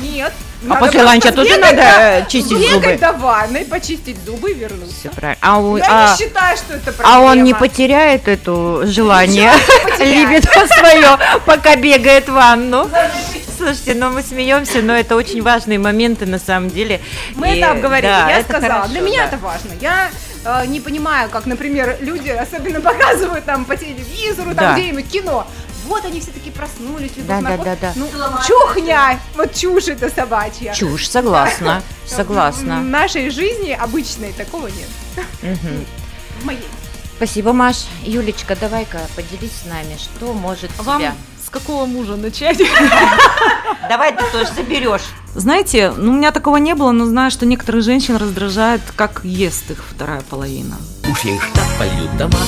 нет. 0.00 0.32
А 0.68 0.76
после 0.76 1.02
ланча 1.02 1.32
тоже 1.32 1.56
надо 1.58 2.26
чистить 2.28 2.58
Бегать 2.58 2.70
зубы? 2.72 2.98
до 2.98 3.12
ванной, 3.14 3.64
почистить 3.64 4.16
зубы 4.24 4.50
и 4.52 4.54
вернуться. 4.54 4.94
Все 5.00 5.08
правильно. 5.10 5.38
А, 5.42 5.58
у- 5.58 5.76
Я 5.78 5.84
а- 5.88 6.12
не 6.12 6.16
считаю, 6.24 6.56
что 6.56 6.74
это 6.74 6.92
проблема. 6.92 7.16
а 7.16 7.20
он 7.32 7.42
не 7.44 7.54
потеряет 7.54 8.28
это 8.28 8.86
желание, 8.86 9.52
либидо 9.98 10.48
свое, 10.68 11.18
пока 11.44 11.76
бегает 11.76 12.28
в 12.28 12.32
ванну. 12.32 12.88
Слушайте, 13.68 13.94
ну 13.96 14.10
мы 14.10 14.22
смеемся, 14.22 14.80
но 14.80 14.94
это 14.94 15.14
очень 15.14 15.42
важные 15.42 15.78
моменты 15.78 16.24
на 16.24 16.38
самом 16.38 16.70
деле. 16.70 17.02
Мы 17.34 17.54
И, 17.54 17.58
это 17.58 17.72
обговорили, 17.72 18.10
да, 18.10 18.30
я 18.30 18.38
это 18.38 18.48
сказала. 18.48 18.72
хорошо, 18.72 18.92
Для 18.92 19.00
меня 19.02 19.18
да. 19.18 19.28
это 19.28 19.36
важно. 19.36 19.70
Я 19.78 20.10
э, 20.44 20.66
не 20.68 20.80
понимаю, 20.80 21.28
как, 21.28 21.44
например, 21.44 21.98
люди 22.00 22.30
особенно 22.30 22.80
показывают 22.90 23.44
там 23.44 23.66
по 23.66 23.76
телевизору, 23.76 24.54
Да. 24.54 24.62
там 24.62 24.76
где-нибудь 24.76 25.10
кино. 25.10 25.46
Вот 25.84 26.02
они 26.06 26.20
все 26.22 26.30
таки 26.30 26.50
проснулись, 26.50 27.10
любовь 27.16 27.26
Да, 27.28 27.40
на 27.42 27.56
да, 27.58 27.64
да, 27.64 27.76
да. 27.80 27.92
Ну, 27.94 28.08
чухня, 28.46 29.20
вот 29.36 29.54
чушь 29.54 29.88
это 29.88 30.08
собачья. 30.08 30.72
Чушь, 30.72 31.06
согласна, 31.06 31.82
В 32.06 32.08
согласна. 32.08 32.80
нашей 32.80 33.28
жизни 33.28 33.72
обычной 33.78 34.32
такого 34.32 34.68
нет. 34.68 34.88
Мгм. 35.42 35.84
В 36.40 36.44
моей. 36.46 36.64
Спасибо, 37.16 37.52
Маш. 37.52 37.84
Юлечка, 38.02 38.56
давай-ка 38.56 39.00
поделись 39.14 39.52
с 39.62 39.66
нами, 39.66 39.98
что 39.98 40.32
может 40.32 40.70
Вам 40.78 41.00
тебя... 41.00 41.14
с 41.48 41.50
какого 41.50 41.86
мужа 41.86 42.16
начать? 42.16 42.58
Давай 43.88 44.12
ты 44.12 44.22
тоже 44.30 44.52
заберешь. 44.54 45.00
Знаете, 45.34 45.92
ну 45.96 46.12
у 46.12 46.14
меня 46.14 46.30
такого 46.30 46.58
не 46.58 46.74
было, 46.74 46.92
но 46.92 47.06
знаю, 47.06 47.30
что 47.30 47.46
некоторых 47.46 47.82
женщин 47.82 48.16
раздражает, 48.16 48.82
как 48.94 49.24
ест 49.24 49.70
их 49.70 49.82
вторая 49.82 50.20
половина. 50.28 50.76
Уж 51.10 51.20
я 51.24 51.34
и 51.34 51.38
штат 51.38 51.66
полью 51.78 52.06
томатом, 52.18 52.38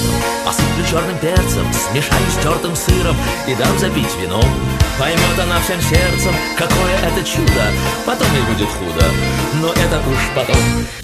посыплю 0.44 0.84
черным 0.90 1.16
перцем, 1.18 1.66
смешаю 1.72 2.26
с 2.30 2.42
тертым 2.42 2.76
сыром 2.76 3.16
и 3.48 3.54
дам 3.54 3.78
запить 3.78 4.14
вином. 4.20 4.44
Поймет 4.98 5.38
она 5.42 5.58
всем 5.60 5.80
сердцем, 5.80 6.34
какое 6.58 6.94
это 6.98 7.24
чудо, 7.26 7.64
потом 8.04 8.26
ей 8.34 8.42
будет 8.54 8.68
худо, 8.68 9.06
но 9.62 9.68
это 9.70 9.98
уж 10.10 10.18
потом. 10.34 10.56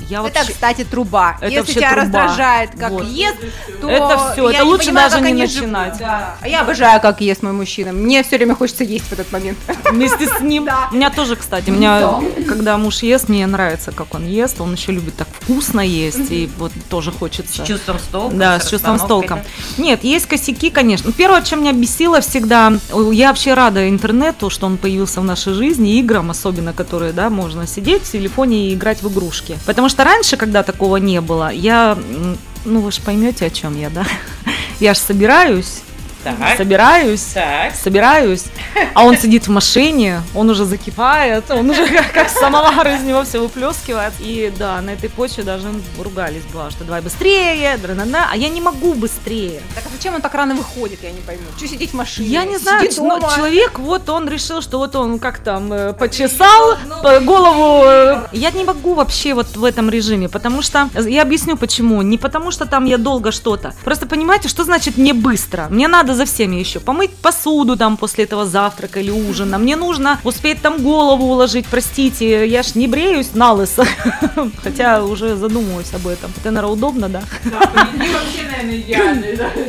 Я 0.08 0.18
Это, 0.25 0.38
вообще... 0.38 0.52
кстати, 0.52 0.84
труба. 0.84 1.34
Это 1.40 1.46
Если 1.46 1.58
вообще 1.58 1.72
тебя 1.75 1.90
труба. 1.90 2.02
раздражает, 2.04 2.70
как 2.78 2.90
Вот. 2.92 3.04
ест, 3.06 3.34
то 3.80 3.90
Это 3.90 4.32
всё, 4.32 4.50
я 4.50 4.56
это 4.58 4.64
не 4.64 4.70
лучше 4.70 4.86
понимаю, 4.86 5.10
даже 5.10 5.22
не 5.32 5.46
живут. 5.46 5.60
начинать. 5.70 5.98
Да. 5.98 6.34
А 6.40 6.48
я 6.48 6.60
обожаю, 6.60 7.00
как 7.00 7.20
ест 7.20 7.42
мой 7.42 7.52
мужчина. 7.52 7.92
Мне 7.92 8.22
все 8.22 8.36
время 8.36 8.54
хочется 8.54 8.84
есть 8.84 9.06
в 9.06 9.12
этот 9.12 9.32
момент. 9.32 9.58
Вместе 9.90 10.28
с 10.28 10.40
ним. 10.40 10.64
Да. 10.66 10.88
У 10.92 10.94
меня 10.94 11.10
тоже, 11.10 11.34
кстати, 11.34 11.70
у 11.70 11.72
меня, 11.72 12.20
когда 12.46 12.76
муж 12.78 13.02
ест, 13.02 13.28
мне 13.28 13.44
нравится, 13.48 13.90
как 13.90 14.14
он 14.14 14.26
ест. 14.28 14.60
Он 14.60 14.72
еще 14.75 14.92
любит 14.92 15.16
так 15.16 15.26
вкусно 15.40 15.80
есть, 15.80 16.30
и 16.30 16.48
вот 16.56 16.70
тоже 16.88 17.10
хочется. 17.46 17.64
С 17.64 17.68
чувством 17.68 17.98
столка. 17.98 18.36
Да, 18.36 18.60
с 18.60 18.68
чувством 18.68 18.98
с 18.98 19.02
толком. 19.02 19.40
Нет, 19.78 20.04
есть 20.04 20.26
косяки, 20.26 20.70
конечно. 20.70 21.12
Первое, 21.12 21.42
чем 21.42 21.60
меня 21.60 21.72
бесило 21.72 22.20
всегда, 22.20 22.72
я 23.12 23.28
вообще 23.28 23.54
рада 23.54 23.88
интернету, 23.88 24.50
что 24.50 24.66
он 24.66 24.76
появился 24.76 25.20
в 25.20 25.24
нашей 25.24 25.54
жизни, 25.54 25.98
играм 25.98 26.30
особенно, 26.30 26.72
которые, 26.72 27.12
да, 27.12 27.30
можно 27.30 27.66
сидеть 27.66 28.02
в 28.02 28.10
телефоне 28.10 28.68
и 28.68 28.74
играть 28.74 29.02
в 29.02 29.12
игрушки. 29.12 29.58
Потому 29.66 29.88
что 29.88 30.04
раньше, 30.04 30.36
когда 30.36 30.62
такого 30.62 30.96
не 30.96 31.20
было, 31.20 31.50
я, 31.50 31.98
ну 32.64 32.80
вы 32.80 32.92
же 32.92 33.00
поймете, 33.00 33.46
о 33.46 33.50
чем 33.50 33.78
я, 33.78 33.90
да? 33.90 34.04
Я 34.78 34.92
же 34.92 35.00
собираюсь, 35.00 35.80
Так. 36.38 36.56
собираюсь, 36.56 37.23
Так. 37.35 37.75
собираюсь, 37.75 38.45
а 38.95 39.04
он 39.04 39.16
сидит 39.16 39.47
в 39.47 39.50
машине, 39.50 40.23
он 40.35 40.50
уже 40.50 40.64
закипает, 40.64 41.50
он 41.50 41.71
уже 41.71 41.87
как, 41.87 42.12
как 42.12 42.28
самовар 42.28 42.88
из 42.88 43.02
него 43.02 43.23
все 43.25 43.40
выплескивает. 43.40 44.12
И 44.21 44.52
да, 44.59 44.80
на 44.80 44.90
этой 44.90 45.09
почве 45.11 45.45
даже 45.45 45.68
ругались, 45.99 46.42
бывало, 46.52 46.71
что 46.71 46.85
давай 46.85 47.00
быстрее, 47.00 47.76
дра-на-на, 47.76 48.28
а 48.33 48.37
я 48.37 48.49
не 48.49 48.61
могу 48.61 48.95
быстрее. 48.95 49.61
Так 49.75 49.85
а 49.87 49.88
зачем 49.97 50.14
он 50.14 50.21
так 50.21 50.35
рано 50.35 50.54
выходит, 50.54 51.02
я 51.02 51.11
не 51.12 51.21
пойму. 51.21 51.42
Что 51.56 51.68
сидеть 51.68 51.90
в 51.90 51.95
машине? 51.95 52.28
Я 52.28 52.45
не 52.45 52.54
Сиди 52.54 52.64
знаю, 52.64 52.90
ну, 52.99 53.21
дома. 53.21 53.33
человек, 53.35 53.78
вот 53.78 54.09
он 54.09 54.28
решил, 54.28 54.61
что 54.62 54.78
вот 54.78 54.97
он 54.97 55.18
как 55.18 55.38
там 55.38 55.73
э, 55.73 55.92
почесал 55.92 56.76
по 57.02 57.21
голову. 57.21 57.85
э. 57.87 58.26
Я 58.33 58.50
не 58.50 58.64
могу 58.64 58.95
вообще 58.95 59.35
вот 59.35 59.56
в 59.56 59.64
этом 59.64 59.90
режиме, 59.90 60.28
потому 60.28 60.62
что, 60.62 60.88
я 60.95 61.23
объясню 61.23 61.56
почему. 61.56 62.02
Не 62.02 62.18
потому 62.18 62.50
что 62.50 62.66
там 62.66 62.85
я 62.85 62.99
долго 62.99 63.33
что-то. 63.33 63.75
Просто 63.85 64.06
понимаете, 64.06 64.49
что 64.49 64.64
значит 64.64 64.97
не 64.97 65.12
быстро? 65.12 65.66
Мне 65.71 65.88
надо 65.88 66.14
за 66.16 66.25
всеми 66.25 66.56
еще 66.56 66.80
помыть 66.80 67.14
посуду 67.14 67.76
там 67.76 67.96
после 67.96 68.25
этого 68.25 68.46
завтрака 68.46 69.00
или 69.00 69.11
ужина. 69.11 69.58
Мне 69.58 69.76
нужно 69.76 70.18
успеть 70.25 70.62
там 70.62 70.82
голову 70.82 71.26
уложить, 71.26 71.66
простите, 71.66 72.49
я 72.49 72.62
ж 72.62 72.75
не 72.75 72.88
бреюсь 72.88 73.35
на 73.35 73.52
лысо. 73.52 73.85
Хотя 74.62 75.04
уже 75.04 75.37
задумываюсь 75.37 75.92
об 75.94 76.06
этом. 76.06 76.32
Это, 76.37 76.50
наверное, 76.50 76.75
удобно, 76.75 77.08
да? 77.08 77.23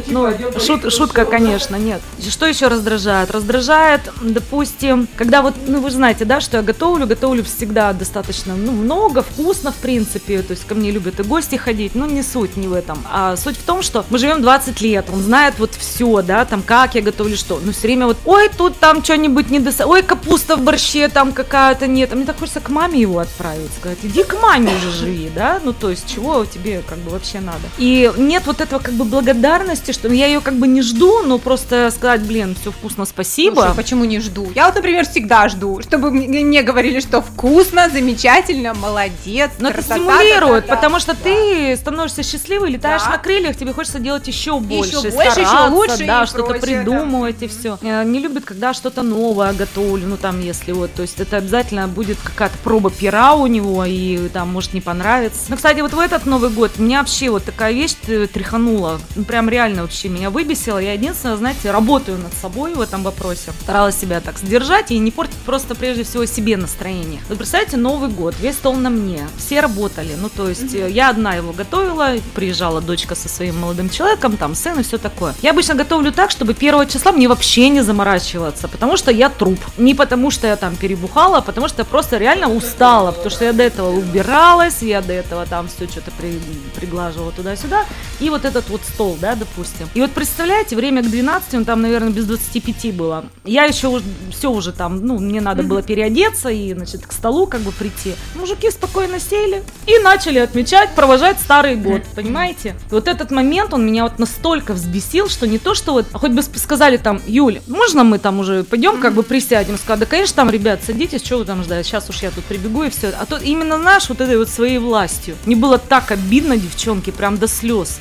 Ну, 0.07 0.27
шут- 0.59 0.89
шутка, 0.89 1.25
конечно, 1.25 1.75
нет. 1.75 2.01
Что 2.27 2.45
еще 2.45 2.67
раздражает? 2.67 3.31
Раздражает, 3.31 4.01
допустим, 4.21 5.07
когда 5.15 5.41
вот, 5.41 5.55
ну, 5.67 5.81
вы 5.81 5.89
же 5.89 5.97
знаете, 5.97 6.25
да, 6.25 6.39
что 6.39 6.57
я 6.57 6.63
готовлю, 6.63 7.05
готовлю 7.05 7.43
всегда 7.43 7.93
достаточно, 7.93 8.55
ну, 8.55 8.71
много, 8.71 9.21
вкусно, 9.21 9.71
в 9.71 9.75
принципе, 9.75 10.41
то 10.41 10.51
есть 10.51 10.65
ко 10.65 10.75
мне 10.75 10.91
любят 10.91 11.19
и 11.19 11.23
гости 11.23 11.55
ходить, 11.55 11.93
ну, 11.95 12.05
не 12.05 12.23
суть 12.23 12.57
не 12.57 12.67
в 12.67 12.73
этом, 12.73 12.99
а 13.11 13.35
суть 13.35 13.57
в 13.57 13.63
том, 13.63 13.81
что 13.81 14.05
мы 14.09 14.17
живем 14.17 14.41
20 14.41 14.81
лет, 14.81 15.07
он 15.11 15.21
знает 15.21 15.55
вот 15.59 15.75
все, 15.75 16.21
да, 16.21 16.36
там, 16.45 16.61
как 16.61 16.95
я 16.95 17.01
готовлю 17.01 17.37
что, 17.37 17.59
ну, 17.63 17.71
все 17.71 17.81
время 17.83 18.05
вот, 18.07 18.17
ой, 18.25 18.49
тут 18.55 18.77
там 18.79 19.03
что-нибудь 19.03 19.49
не 19.49 19.59
доса... 19.59 19.85
ой, 19.85 20.03
капуста 20.03 20.55
в 20.55 20.61
борще 20.61 21.07
там 21.07 21.31
какая-то 21.31 21.87
нет, 21.87 22.11
а 22.13 22.15
мне 22.15 22.25
так 22.25 22.39
хочется 22.39 22.59
к 22.59 22.69
маме 22.69 22.99
его 23.01 23.19
отправить, 23.19 23.71
сказать, 23.79 23.99
иди 24.03 24.23
к 24.23 24.41
маме 24.41 24.71
уже 24.75 24.91
живи, 24.91 25.29
да, 25.33 25.59
ну, 25.63 25.73
то 25.73 25.89
есть, 25.89 26.05
чего 26.13 26.45
тебе 26.45 26.81
как 26.87 26.97
бы 26.99 27.11
вообще 27.11 27.39
надо. 27.39 27.59
И 27.77 28.11
нет 28.17 28.43
вот 28.45 28.61
этого 28.61 28.79
как 28.79 28.93
бы 28.93 29.05
благодарности, 29.05 29.91
что 29.91 30.07
я 30.09 30.27
ее 30.27 30.41
как 30.41 30.55
бы 30.55 30.67
не 30.67 30.81
жду, 30.81 31.23
но 31.23 31.37
просто 31.37 31.91
сказать, 31.95 32.21
блин, 32.21 32.55
все 32.59 32.71
вкусно, 32.71 33.05
спасибо. 33.05 33.61
Слушай, 33.61 33.75
почему 33.75 34.05
не 34.05 34.19
жду? 34.19 34.51
Я 34.55 34.65
вот, 34.65 34.75
например, 34.75 35.05
всегда 35.07 35.47
жду, 35.49 35.81
чтобы 35.81 36.11
мне 36.11 36.63
говорили, 36.63 36.99
что 36.99 37.21
вкусно, 37.21 37.89
замечательно, 37.89 38.73
молодец, 38.73 39.51
но 39.59 39.69
это 39.69 39.77
красота, 39.77 39.95
стимулирует, 39.95 40.63
да-да-да. 40.65 40.75
потому 40.75 40.99
что 40.99 41.15
ты 41.15 41.75
становишься 41.75 42.23
счастливый, 42.23 42.71
летаешь 42.71 43.03
Да. 43.03 43.11
на 43.11 43.17
крыльях, 43.17 43.55
тебе 43.57 43.73
хочется 43.73 43.99
делать 43.99 44.27
еще 44.27 44.59
больше, 44.59 45.09
больше, 45.11 45.39
еще 45.41 45.69
лучше 45.69 46.05
да, 46.05 46.16
и 46.23 46.27
что-то 46.27 46.53
придумывать 46.55 47.41
и 47.41 47.47
все. 47.47 47.77
Не 47.81 48.19
любит, 48.19 48.45
когда 48.45 48.73
что-то 48.73 49.03
новое 49.03 49.53
готовлю, 49.53 50.07
ну 50.07 50.17
там, 50.17 50.41
если 50.41 50.71
вот, 50.71 50.93
то 50.93 51.01
есть 51.01 51.19
это 51.19 51.37
обязательно 51.37 51.87
будет 51.87 52.17
какая-то 52.23 52.57
проба 52.63 52.89
пера 52.89 53.33
у 53.33 53.47
него, 53.47 53.83
и 53.85 54.29
там 54.29 54.49
может 54.49 54.73
не 54.73 54.81
понравиться. 54.81 55.41
Ну, 55.49 55.55
кстати, 55.55 55.81
вот 55.81 55.93
в 55.93 55.99
этот 55.99 56.25
Новый 56.25 56.49
год 56.49 56.77
меня 56.79 56.99
вообще 56.99 57.29
вот 57.29 57.43
такая 57.43 57.73
вещь 57.73 57.95
э, 58.07 58.27
тряханула, 58.31 58.99
ну, 59.15 59.23
прям 59.23 59.49
реально 59.49 59.83
вообще 59.83 60.09
меня 60.09 60.29
выбесила. 60.29 60.77
Я 60.77 60.93
единственное, 60.93 61.35
знаете, 61.35 61.71
работаю 61.71 62.17
над 62.17 62.33
собой 62.33 62.73
в 62.73 62.81
этом 62.81 63.03
вопросе. 63.03 63.51
Старалась 63.61 63.97
себя 63.97 64.19
так 64.21 64.37
сдержать 64.37 64.91
и 64.91 64.97
не 64.97 65.11
портить 65.11 65.37
просто 65.45 65.75
прежде 65.75 66.03
всего 66.03 66.25
себе 66.25 66.57
настроение. 66.57 67.21
Вот 67.29 67.37
представляете, 67.37 67.77
Новый 67.77 68.09
год, 68.09 68.35
весь 68.39 68.55
стол 68.55 68.75
на 68.75 68.89
мне, 68.89 69.27
все 69.37 69.61
работали, 69.61 70.15
ну 70.19 70.29
то 70.29 70.49
есть 70.49 70.73
э, 70.73 70.89
я 70.89 71.09
одна 71.09 71.35
его 71.35 71.53
готовила, 71.53 72.15
приезжала 72.35 72.81
дочка 72.81 73.15
со 73.15 73.29
своим 73.29 73.59
молодым 73.59 73.89
человеком, 73.89 74.37
там 74.37 74.55
сын 74.55 74.79
и 74.79 74.83
все 74.83 74.97
такое. 74.97 75.33
Я 75.41 75.51
обычно 75.51 75.75
готовлю 75.75 76.06
так, 76.15 76.31
чтобы 76.31 76.53
первого 76.53 76.85
числа 76.85 77.11
мне 77.11 77.27
вообще 77.27 77.69
не 77.69 77.81
заморачиваться, 77.81 78.67
потому 78.67 78.97
что 78.97 79.11
я 79.11 79.29
труп. 79.29 79.59
Не 79.77 79.93
потому 79.95 80.31
что 80.31 80.47
я 80.47 80.55
там 80.55 80.75
перебухала, 80.75 81.37
а 81.37 81.41
потому 81.41 81.67
что 81.67 81.81
я 81.81 81.85
просто 81.85 82.17
реально 82.17 82.49
устала, 82.49 83.11
потому 83.11 83.29
что 83.29 83.45
я 83.45 83.53
до 83.53 83.63
этого 83.63 83.91
убиралась, 83.91 84.81
я 84.81 85.01
до 85.01 85.13
этого 85.13 85.45
там 85.45 85.67
все 85.67 85.87
что-то 85.87 86.11
при- 86.17 86.39
приглаживала 86.75 87.31
туда-сюда, 87.31 87.85
и 88.19 88.29
вот 88.29 88.45
этот 88.45 88.69
вот 88.69 88.81
стол, 88.83 89.17
да, 89.21 89.35
допустим. 89.35 89.89
И 89.93 90.01
вот 90.01 90.11
представляете, 90.11 90.75
время 90.75 91.01
к 91.03 91.09
12, 91.09 91.53
он 91.55 91.65
там, 91.65 91.81
наверное, 91.81 92.09
без 92.11 92.25
25 92.25 92.95
было. 92.95 93.25
Я 93.45 93.63
еще 93.65 94.01
все 94.31 94.51
уже 94.51 94.71
там, 94.71 95.05
ну, 95.05 95.19
мне 95.19 95.41
надо 95.41 95.63
было 95.63 95.81
переодеться 95.81 96.49
и, 96.49 96.73
значит, 96.73 97.05
к 97.05 97.11
столу 97.11 97.47
как 97.47 97.61
бы 97.61 97.71
прийти. 97.71 98.15
Мужики 98.35 98.69
спокойно 98.71 99.19
сели 99.19 99.63
и 99.85 99.97
начали 99.99 100.39
отмечать, 100.39 100.95
провожать 100.95 101.39
старый 101.39 101.75
год, 101.75 102.01
понимаете? 102.15 102.75
И 102.91 102.93
вот 102.93 103.07
этот 103.07 103.31
момент, 103.31 103.73
он 103.73 103.85
меня 103.85 104.03
вот 104.03 104.19
настолько 104.19 104.73
взбесил, 104.73 105.29
что 105.29 105.47
не 105.47 105.57
то, 105.59 105.73
что 105.73 105.93
вот, 105.97 106.07
хоть 106.13 106.31
бы 106.31 106.43
сказали 106.43 106.97
там, 106.97 107.19
Юля, 107.25 107.61
можно 107.67 108.03
мы 108.03 108.19
там 108.19 108.39
уже 108.39 108.63
пойдем 108.63 109.01
как 109.01 109.13
бы 109.13 109.23
присядем? 109.23 109.77
Сказали, 109.77 110.01
да, 110.01 110.05
конечно, 110.05 110.35
там, 110.35 110.49
ребят, 110.49 110.81
садитесь, 110.85 111.25
что 111.25 111.37
вы 111.37 111.45
там 111.45 111.63
ждать, 111.63 111.85
сейчас 111.85 112.09
уж 112.09 112.21
я 112.21 112.29
тут 112.29 112.43
прибегу 112.45 112.83
и 112.83 112.89
все. 112.89 113.09
А 113.19 113.25
то 113.25 113.37
именно 113.37 113.77
наш 113.77 114.09
вот 114.09 114.21
этой 114.21 114.37
вот 114.37 114.49
своей 114.49 114.77
властью. 114.77 115.35
Мне 115.45 115.55
было 115.55 115.77
так 115.79 116.11
обидно, 116.11 116.57
девчонки, 116.57 117.09
прям 117.09 117.37
до 117.37 117.47
слез. 117.47 117.99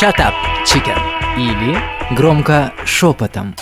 Shut 0.00 0.16
up, 0.18 0.34
chicken. 0.64 0.98
Или 1.36 1.78
громко 2.14 2.72
шепотом. 2.86 3.54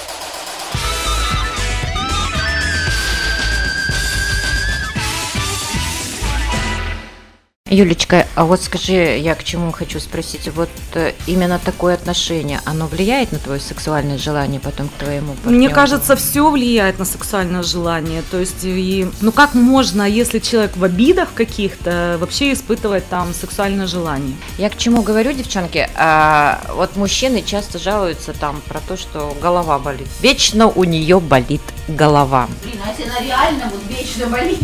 Юлечка, 7.74 8.26
а 8.34 8.44
вот 8.44 8.62
скажи, 8.62 9.18
я 9.18 9.34
к 9.34 9.44
чему 9.44 9.72
хочу 9.72 10.00
спросить, 10.00 10.48
вот 10.54 10.68
э, 10.94 11.12
именно 11.26 11.58
такое 11.58 11.94
отношение, 11.94 12.60
оно 12.64 12.86
влияет 12.86 13.32
на 13.32 13.38
твое 13.38 13.60
сексуальное 13.60 14.18
желание 14.18 14.60
потом 14.60 14.88
к 14.88 14.92
твоему 14.92 15.32
партнеру? 15.34 15.56
Мне 15.56 15.68
кажется, 15.68 16.16
все 16.16 16.50
влияет 16.50 16.98
на 16.98 17.04
сексуальное 17.04 17.62
желание. 17.62 18.22
То 18.30 18.38
есть, 18.38 18.64
и, 18.64 19.08
ну 19.20 19.32
как 19.32 19.54
можно, 19.54 20.02
если 20.08 20.38
человек 20.38 20.76
в 20.76 20.84
обидах 20.84 21.34
каких-то, 21.34 22.16
вообще 22.20 22.52
испытывать 22.52 23.08
там 23.08 23.34
сексуальное 23.34 23.86
желание? 23.86 24.36
Я 24.58 24.70
к 24.70 24.76
чему 24.76 25.02
говорю, 25.02 25.32
девчонки, 25.32 25.88
а, 25.96 26.60
вот 26.74 26.96
мужчины 26.96 27.42
часто 27.42 27.78
жалуются 27.78 28.32
там 28.32 28.62
про 28.68 28.80
то, 28.80 28.96
что 28.96 29.36
голова 29.40 29.78
болит. 29.78 30.08
Вечно 30.20 30.68
у 30.68 30.84
нее 30.84 31.20
болит 31.20 31.62
голова. 31.88 32.48
Блин, 32.62 32.80
а 32.84 32.90
если 32.90 33.04
она 33.04 33.20
реально 33.20 33.70
вот 33.70 33.80
вечно 33.88 34.26
болит? 34.26 34.58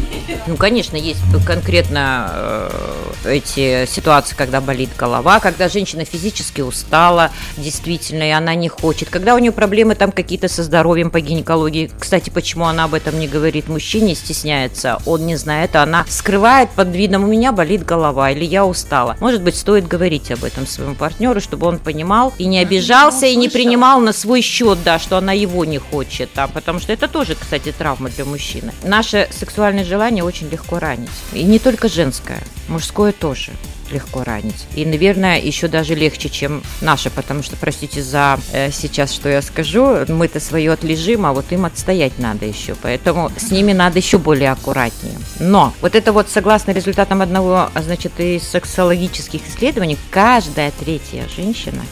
Ну, 0.46 0.56
конечно, 0.56 0.96
есть 0.96 1.20
конкретно 1.46 2.30
э, 2.32 3.00
эти 3.25 3.87
ситуации, 3.87 4.35
когда 4.35 4.61
болит 4.61 4.90
голова, 4.97 5.40
когда 5.40 5.69
женщина 5.69 6.04
физически 6.04 6.61
устала, 6.61 7.30
действительно, 7.57 8.25
и 8.25 8.30
она 8.30 8.54
не 8.54 8.69
хочет, 8.69 9.11
когда 9.11 9.35
у 9.35 9.38
нее 9.38 9.52
проблемы 9.52 9.95
там 9.95 10.12
какие-то 10.12 10.49
со 10.49 10.62
здоровьем 10.62 11.11
по 11.11 11.21
гинекологии. 11.21 11.90
Кстати, 11.99 12.30
почему 12.30 12.66
она 12.66 12.85
об 12.85 12.95
этом 12.95 13.19
не 13.19 13.28
говорит 13.28 13.69
мужчине, 13.69 14.14
стесняется, 14.14 15.00
он 15.07 15.26
не 15.26 15.37
знает, 15.37 15.76
а 15.76 15.83
она 15.83 16.04
скрывает 16.09 16.71
под 16.71 16.88
видом 16.95 17.25
«у 17.25 17.26
меня 17.26 17.52
болит 17.52 17.85
голова» 17.85 18.30
или 18.30 18.45
«я 18.45 18.64
устала». 18.66 19.16
Может 19.21 19.42
быть, 19.42 19.57
стоит 19.57 19.87
говорить 19.87 20.30
об 20.30 20.45
этом 20.45 20.66
своему 20.66 20.95
партнеру, 20.95 21.40
чтобы 21.40 21.66
он 21.66 21.78
понимал 21.78 22.33
и 22.38 22.47
не 22.47 22.59
обижался, 22.59 23.26
и 23.26 23.37
не 23.37 23.49
принимал 23.49 24.00
на 24.00 24.12
свой 24.12 24.40
счет, 24.42 24.78
да, 24.85 24.99
что 24.99 25.16
она 25.16 25.33
его 25.33 25.64
не 25.64 25.78
хочет, 25.78 26.30
да, 26.35 26.47
потому 26.47 26.80
что 26.80 26.92
это 26.92 27.09
тоже, 27.09 27.35
кстати, 27.35 27.73
травма 27.73 28.11
для 28.11 28.25
мужчины. 28.25 28.73
Наше 28.83 29.28
сексуальное 29.30 29.85
желание 29.85 30.25
очень 30.25 30.49
легко 30.49 30.78
ранить. 30.78 31.11
И 31.33 31.42
не 31.42 31.59
только 31.59 31.88
женское, 31.88 32.38
мужское 32.69 32.89
тоже. 33.12 33.52
может 33.52 33.80
легко 33.92 34.25
ранить. 34.25 34.66
И, 34.75 34.85
наверное, 34.85 35.38
еще 35.40 35.68
даже 35.68 35.94
легче, 35.94 36.28
чем 36.28 36.62
наши, 36.80 37.11
потому 37.11 37.42
что, 37.42 37.56
простите 37.56 38.02
за 38.02 38.38
э, 38.52 38.70
сейчас, 38.70 39.12
что 39.12 39.28
я 39.28 39.42
скажу, 39.42 40.04
мы-то 40.09 40.40
свое 40.40 40.73
отлежим, 40.73 41.26
а 41.26 41.32
вот 41.32 41.47
им 41.50 41.64
отстоять 41.64 42.18
надо 42.18 42.47
еще. 42.47 42.75
Поэтому 42.80 43.30
с 43.37 43.50
ними 43.50 43.73
надо 43.73 43.99
еще 43.99 44.18
более 44.18 44.52
аккуратнее. 44.52 45.14
Но 45.38 45.75
вот 45.80 45.94
это 45.94 46.12
вот, 46.12 46.28
согласно 46.28 46.73
результатам 46.73 47.23
одного, 47.23 47.70
а, 47.73 47.82
значит, 47.82 48.18
из 48.18 48.44
сексологических 48.49 49.47
исследований, 49.47 49.99
каждая 50.11 50.70
третья 50.70 51.25
женщина 51.35 51.82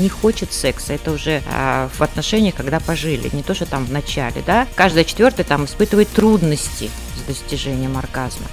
не 0.00 0.08
хочет 0.08 0.52
секса. 0.52 0.94
Это 0.94 1.12
уже 1.12 1.42
а, 1.52 1.88
в 1.96 2.02
отношениях, 2.02 2.54
когда 2.54 2.80
пожили, 2.80 3.30
не 3.32 3.42
то, 3.42 3.54
что 3.54 3.66
там 3.66 3.84
в 3.84 3.92
начале, 3.92 4.42
да. 4.46 4.66
Каждая 4.74 5.04
четвертая 5.04 5.44
там 5.44 5.64
испытывает 5.64 6.08
трудности 6.08 6.90
с 7.16 7.26
достижением 7.26 7.96
оргазма. 7.96 8.46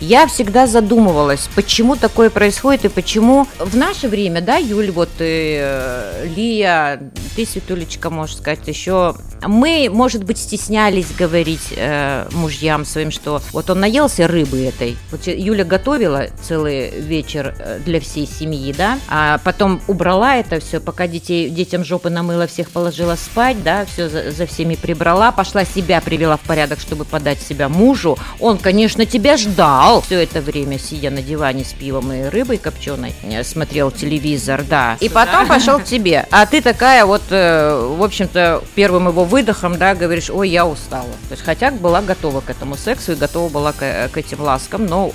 Я 0.00 0.26
всегда 0.26 0.66
задумывалась, 0.66 1.48
почему 1.54 1.96
такое 1.96 2.30
происходит 2.30 2.86
и 2.86 2.88
почему 2.88 3.46
в 3.58 3.76
наше 3.76 4.08
время, 4.08 4.40
да, 4.40 4.56
Юль, 4.56 4.90
вот 4.90 5.10
э, 5.18 6.26
Лия, 6.34 7.00
ты, 7.36 7.44
Светулечка, 7.44 8.10
можешь 8.10 8.36
сказать, 8.36 8.66
еще 8.66 9.14
мы, 9.46 9.88
может 9.90 10.24
быть, 10.24 10.38
стеснялись 10.38 11.12
говорить 11.16 11.72
э, 11.76 12.28
мужьям 12.32 12.84
своим, 12.84 13.10
что 13.10 13.42
вот 13.52 13.70
он 13.70 13.80
наелся 13.80 14.28
рыбы 14.28 14.64
этой. 14.64 14.96
Вот 15.10 15.26
Юля 15.26 15.64
готовила 15.64 16.26
целый 16.42 16.90
вечер 16.90 17.54
э, 17.58 17.80
для 17.84 18.00
всей 18.00 18.26
семьи, 18.26 18.72
да, 18.72 18.98
а 19.08 19.38
потом 19.44 19.80
убрала 19.86 20.36
это 20.36 20.60
все, 20.60 20.80
пока 20.80 21.06
детей, 21.06 21.48
детям 21.48 21.84
жопы 21.84 22.10
намыла, 22.10 22.46
всех 22.46 22.70
положила 22.70 23.16
спать, 23.16 23.62
да, 23.62 23.84
все 23.86 24.08
за, 24.08 24.30
за 24.30 24.46
всеми 24.46 24.74
прибрала, 24.74 25.32
пошла 25.32 25.64
себя 25.64 26.00
привела 26.00 26.36
в 26.36 26.40
порядок, 26.40 26.80
чтобы 26.80 27.04
подать 27.04 27.40
себя 27.40 27.68
мужу. 27.68 28.18
Он, 28.40 28.58
конечно, 28.58 29.06
тебя 29.06 29.36
ждал 29.36 29.69
все 30.04 30.22
это 30.22 30.40
время, 30.40 30.78
сидя 30.78 31.10
на 31.10 31.22
диване 31.22 31.64
с 31.64 31.72
пивом 31.72 32.12
и 32.12 32.24
рыбой 32.24 32.58
копченой, 32.58 33.14
э, 33.22 33.42
смотрел 33.44 33.90
телевизор, 33.90 34.62
да. 34.62 34.96
И 35.00 35.08
потом 35.08 35.46
пошел 35.46 35.78
к 35.78 35.84
тебе. 35.84 36.26
А 36.30 36.46
ты 36.46 36.60
такая 36.60 37.04
вот, 37.04 37.22
э, 37.30 37.94
в 37.98 38.02
общем-то, 38.02 38.62
первым 38.74 39.08
его 39.08 39.24
выдохом, 39.24 39.78
да, 39.78 39.94
говоришь, 39.94 40.30
ой, 40.30 40.48
я 40.48 40.66
устала. 40.66 41.10
То 41.28 41.32
есть 41.32 41.42
хотя 41.42 41.70
была 41.70 42.02
готова 42.02 42.40
к 42.40 42.50
этому 42.50 42.76
сексу 42.76 43.12
и 43.12 43.14
готова 43.14 43.48
была 43.48 43.72
к, 43.72 44.08
к 44.12 44.16
этим 44.16 44.40
ласкам, 44.40 44.86
но 44.86 45.10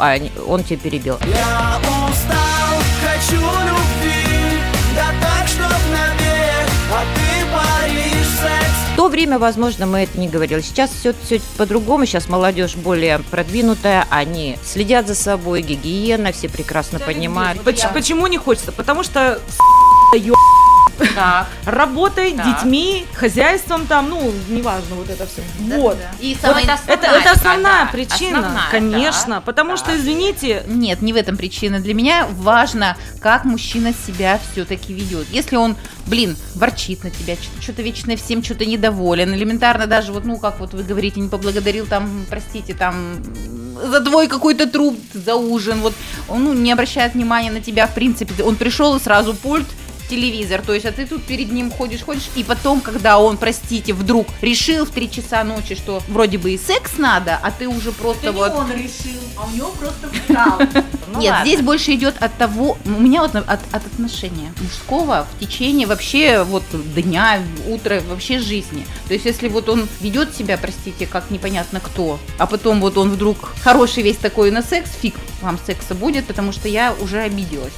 он 0.48 0.64
тебя 0.64 0.80
перебил. 0.80 1.18
Я 1.26 1.80
устал, 2.08 2.80
хочу 3.02 3.42
любви, 3.42 3.95
то 9.06 9.10
время, 9.12 9.38
возможно, 9.38 9.86
мы 9.86 10.00
это 10.00 10.20
не 10.20 10.28
говорили. 10.28 10.62
Сейчас 10.62 10.90
все, 10.90 11.14
все 11.24 11.40
по-другому. 11.58 12.06
Сейчас 12.08 12.28
молодежь 12.28 12.76
более 12.76 13.20
продвинутая. 13.20 14.08
Они 14.10 14.58
следят 14.66 15.08
за 15.08 15.14
собой, 15.14 15.62
гигиена, 15.62 16.32
все 16.32 16.50
прекрасно 16.50 17.00
понимают. 17.00 17.62
Поч- 17.62 17.84
Почему 17.94 18.26
не 18.26 18.38
хочется? 18.40 18.72
Потому 18.72 19.04
что 19.04 19.40
ё- 20.16 20.34
Так. 21.16 21.48
работой, 21.66 22.34
Так. 22.34 22.46
детьми, 22.46 23.06
хозяйством 23.14 23.86
там, 23.88 24.10
ну, 24.10 24.32
неважно, 24.50 24.96
вот 24.96 25.10
это 25.10 25.25
все. 25.25 25.42
Вот. 25.60 25.98
И 26.20 26.34
Вот 26.42 26.42
самое- 26.42 26.68
это, 26.88 27.08
это 27.08 27.32
основная 27.32 27.86
да, 27.86 27.90
причина, 27.92 28.40
основная, 28.40 28.72
конечно. 28.72 29.36
да. 29.36 29.42
Потому 29.42 29.78
что, 29.78 29.96
извините, 29.96 30.64
Нет, 30.68 31.02
не 31.02 31.14
в 31.14 31.16
этом 31.16 31.38
причина. 31.38 31.80
Для 31.80 31.94
меня 31.94 32.28
важно, 32.32 32.98
как 33.22 33.46
мужчина 33.46 33.94
себя 34.08 34.40
все-таки 34.52 34.94
ведет. 34.94 35.28
Если 35.32 35.56
он, 35.56 35.75
блин, 36.08 36.36
ворчит 36.56 37.04
на 37.04 37.12
тебя, 37.12 37.36
что-то 37.62 37.82
вечно 37.82 38.16
всем 38.16 38.44
что-то 38.44 38.66
недоволен, 38.66 39.34
элементарно 39.34 39.88
даже 39.88 40.12
вот, 40.12 40.25
ну, 40.25 40.38
как 40.38 40.60
вот 40.60 40.74
вы 40.74 40.84
говорите, 40.84 41.20
не 41.20 41.30
поблагодарил 41.30 41.86
там, 41.86 42.25
простите, 42.30 42.74
там 42.74 43.18
за 43.84 44.02
твой 44.02 44.28
какой-то 44.28 44.68
труд, 44.68 44.98
за 45.14 45.36
ужин, 45.36 45.82
вот 45.82 45.94
он 46.28 46.46
ну, 46.46 46.54
не 46.54 46.72
обращает 46.72 47.14
внимания 47.14 47.52
на 47.52 47.62
тебя, 47.62 47.88
в 47.88 47.94
принципе, 47.94 48.44
он 48.44 48.56
пришел 48.56 48.96
и 48.96 49.00
сразу 49.00 49.34
пульт, 49.34 49.68
телевизор, 50.08 50.62
то 50.62 50.74
есть, 50.74 50.86
а 50.86 50.92
ты 50.92 51.06
тут 51.06 51.24
перед 51.24 51.52
ним 51.52 51.72
ходишь, 51.72 52.04
ходишь, 52.04 52.30
и 52.36 52.44
потом, 52.44 52.82
когда 52.82 53.20
он, 53.20 53.38
простите, 53.38 53.94
вдруг 53.94 54.28
решил 54.42 54.86
в 54.86 54.92
3 54.92 55.12
часа 55.12 55.44
ночи, 55.44 55.76
что 55.76 56.02
вроде 56.08 56.38
бы 56.38 56.52
и 56.52 56.58
секс 56.58 56.98
надо, 56.98 57.40
а 57.42 57.52
ты 57.52 57.68
уже 57.68 57.92
просто 57.92 58.32
вот... 58.32 58.54
он 58.54 58.72
решил, 58.72 59.22
а 59.38 59.46
у 59.46 59.56
него 59.56 59.72
просто 59.72 60.10
встал. 60.10 60.62
Нет, 61.18 61.36
здесь 61.42 61.62
больше 61.62 61.94
идет 61.94 62.16
от 62.20 62.38
того, 62.38 62.78
у 62.86 62.90
меня 62.90 63.22
вот 63.22 63.36
от, 63.36 63.48
от 63.48 63.86
отношения 63.86 64.54
мужского 64.62 65.28
в 65.36 65.40
течение 65.40 65.88
вообще 65.88 66.44
вот 66.44 66.64
дня, 66.94 67.40
утра, 67.68 68.02
вообще 68.08 68.40
жизни. 68.40 68.86
То 69.08 69.14
есть 69.14 69.26
если 69.26 69.48
вот 69.48 69.70
он 69.70 69.88
ведет 70.02 70.36
себя, 70.36 70.58
простите, 70.58 71.06
как 71.06 71.32
непонятно 71.32 71.80
кто, 71.80 72.20
а 72.38 72.46
потом 72.48 72.82
вот 72.82 72.98
он 72.98 73.10
вдруг 73.10 73.38
хороший 73.62 74.04
весь 74.04 74.18
такой 74.18 74.52
на 74.52 74.62
секс, 74.62 74.92
фиг 75.02 75.16
вам 75.42 75.60
секса 75.66 75.96
будет, 75.96 76.26
потому 76.26 76.52
что 76.52 76.68
я 76.68 76.94
уже 77.00 77.20
обиделась. 77.20 77.74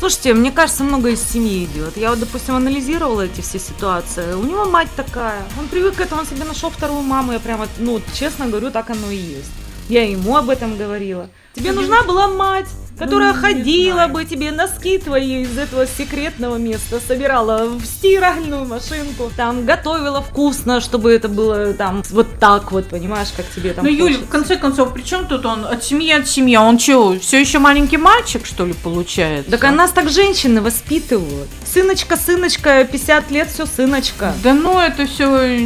Слушайте, 0.00 0.32
мне 0.32 0.50
кажется, 0.50 0.82
много 0.82 1.10
из 1.10 1.22
семьи 1.22 1.66
идет. 1.66 1.98
Я 1.98 2.08
вот, 2.08 2.20
допустим, 2.20 2.54
анализировала 2.54 3.26
эти 3.26 3.42
все 3.42 3.58
ситуации. 3.58 4.32
У 4.32 4.42
него 4.44 4.64
мать 4.64 4.88
такая. 4.96 5.42
Он 5.58 5.68
привык 5.68 5.96
к 5.96 6.00
этому, 6.00 6.22
он 6.22 6.26
себе 6.26 6.44
нашел 6.44 6.70
вторую 6.70 7.02
маму. 7.02 7.32
Я 7.32 7.38
прямо, 7.38 7.68
ну, 7.76 8.00
честно 8.14 8.46
говорю, 8.46 8.70
так 8.70 8.88
оно 8.88 9.10
и 9.10 9.16
есть. 9.16 9.50
Я 9.90 10.08
ему 10.08 10.36
об 10.36 10.48
этом 10.48 10.78
говорила. 10.78 11.28
Тебе 11.52 11.72
нужна 11.72 12.02
была 12.02 12.28
мать, 12.28 12.68
которая 12.98 13.32
ходила 13.32 14.06
бы 14.08 14.24
тебе 14.24 14.52
носки 14.52 14.98
твои 14.98 15.42
из 15.42 15.56
этого 15.56 15.86
секретного 15.86 16.56
места, 16.56 17.00
собирала 17.00 17.66
в 17.66 17.84
стиральную 17.84 18.66
машинку, 18.66 19.30
там 19.36 19.64
готовила 19.64 20.22
вкусно, 20.22 20.80
чтобы 20.80 21.12
это 21.12 21.28
было 21.28 21.72
там 21.74 22.02
вот 22.10 22.38
так 22.38 22.72
вот, 22.72 22.88
понимаешь, 22.88 23.28
как 23.36 23.46
тебе 23.54 23.72
там 23.72 23.84
Ну, 23.84 23.90
Юль, 23.90 24.16
в 24.16 24.28
конце 24.28 24.56
концов, 24.56 24.92
при 24.92 25.02
чем 25.02 25.26
тут 25.26 25.46
он 25.46 25.64
от 25.64 25.82
семьи 25.84 26.12
от 26.12 26.28
семьи? 26.28 26.56
Он 26.56 26.78
что, 26.78 27.18
все 27.18 27.40
еще 27.40 27.58
маленький 27.58 27.96
мальчик, 27.96 28.44
что 28.46 28.66
ли, 28.66 28.74
получается? 28.74 29.50
Так 29.50 29.64
а 29.64 29.70
нас 29.70 29.92
так 29.92 30.10
женщины 30.10 30.60
воспитывают. 30.60 31.48
Сыночка, 31.64 32.16
сыночка, 32.16 32.84
50 32.84 33.30
лет, 33.30 33.48
все 33.50 33.66
сыночка. 33.66 34.34
Да 34.42 34.54
ну, 34.54 34.78
это 34.78 35.06
все 35.06 35.58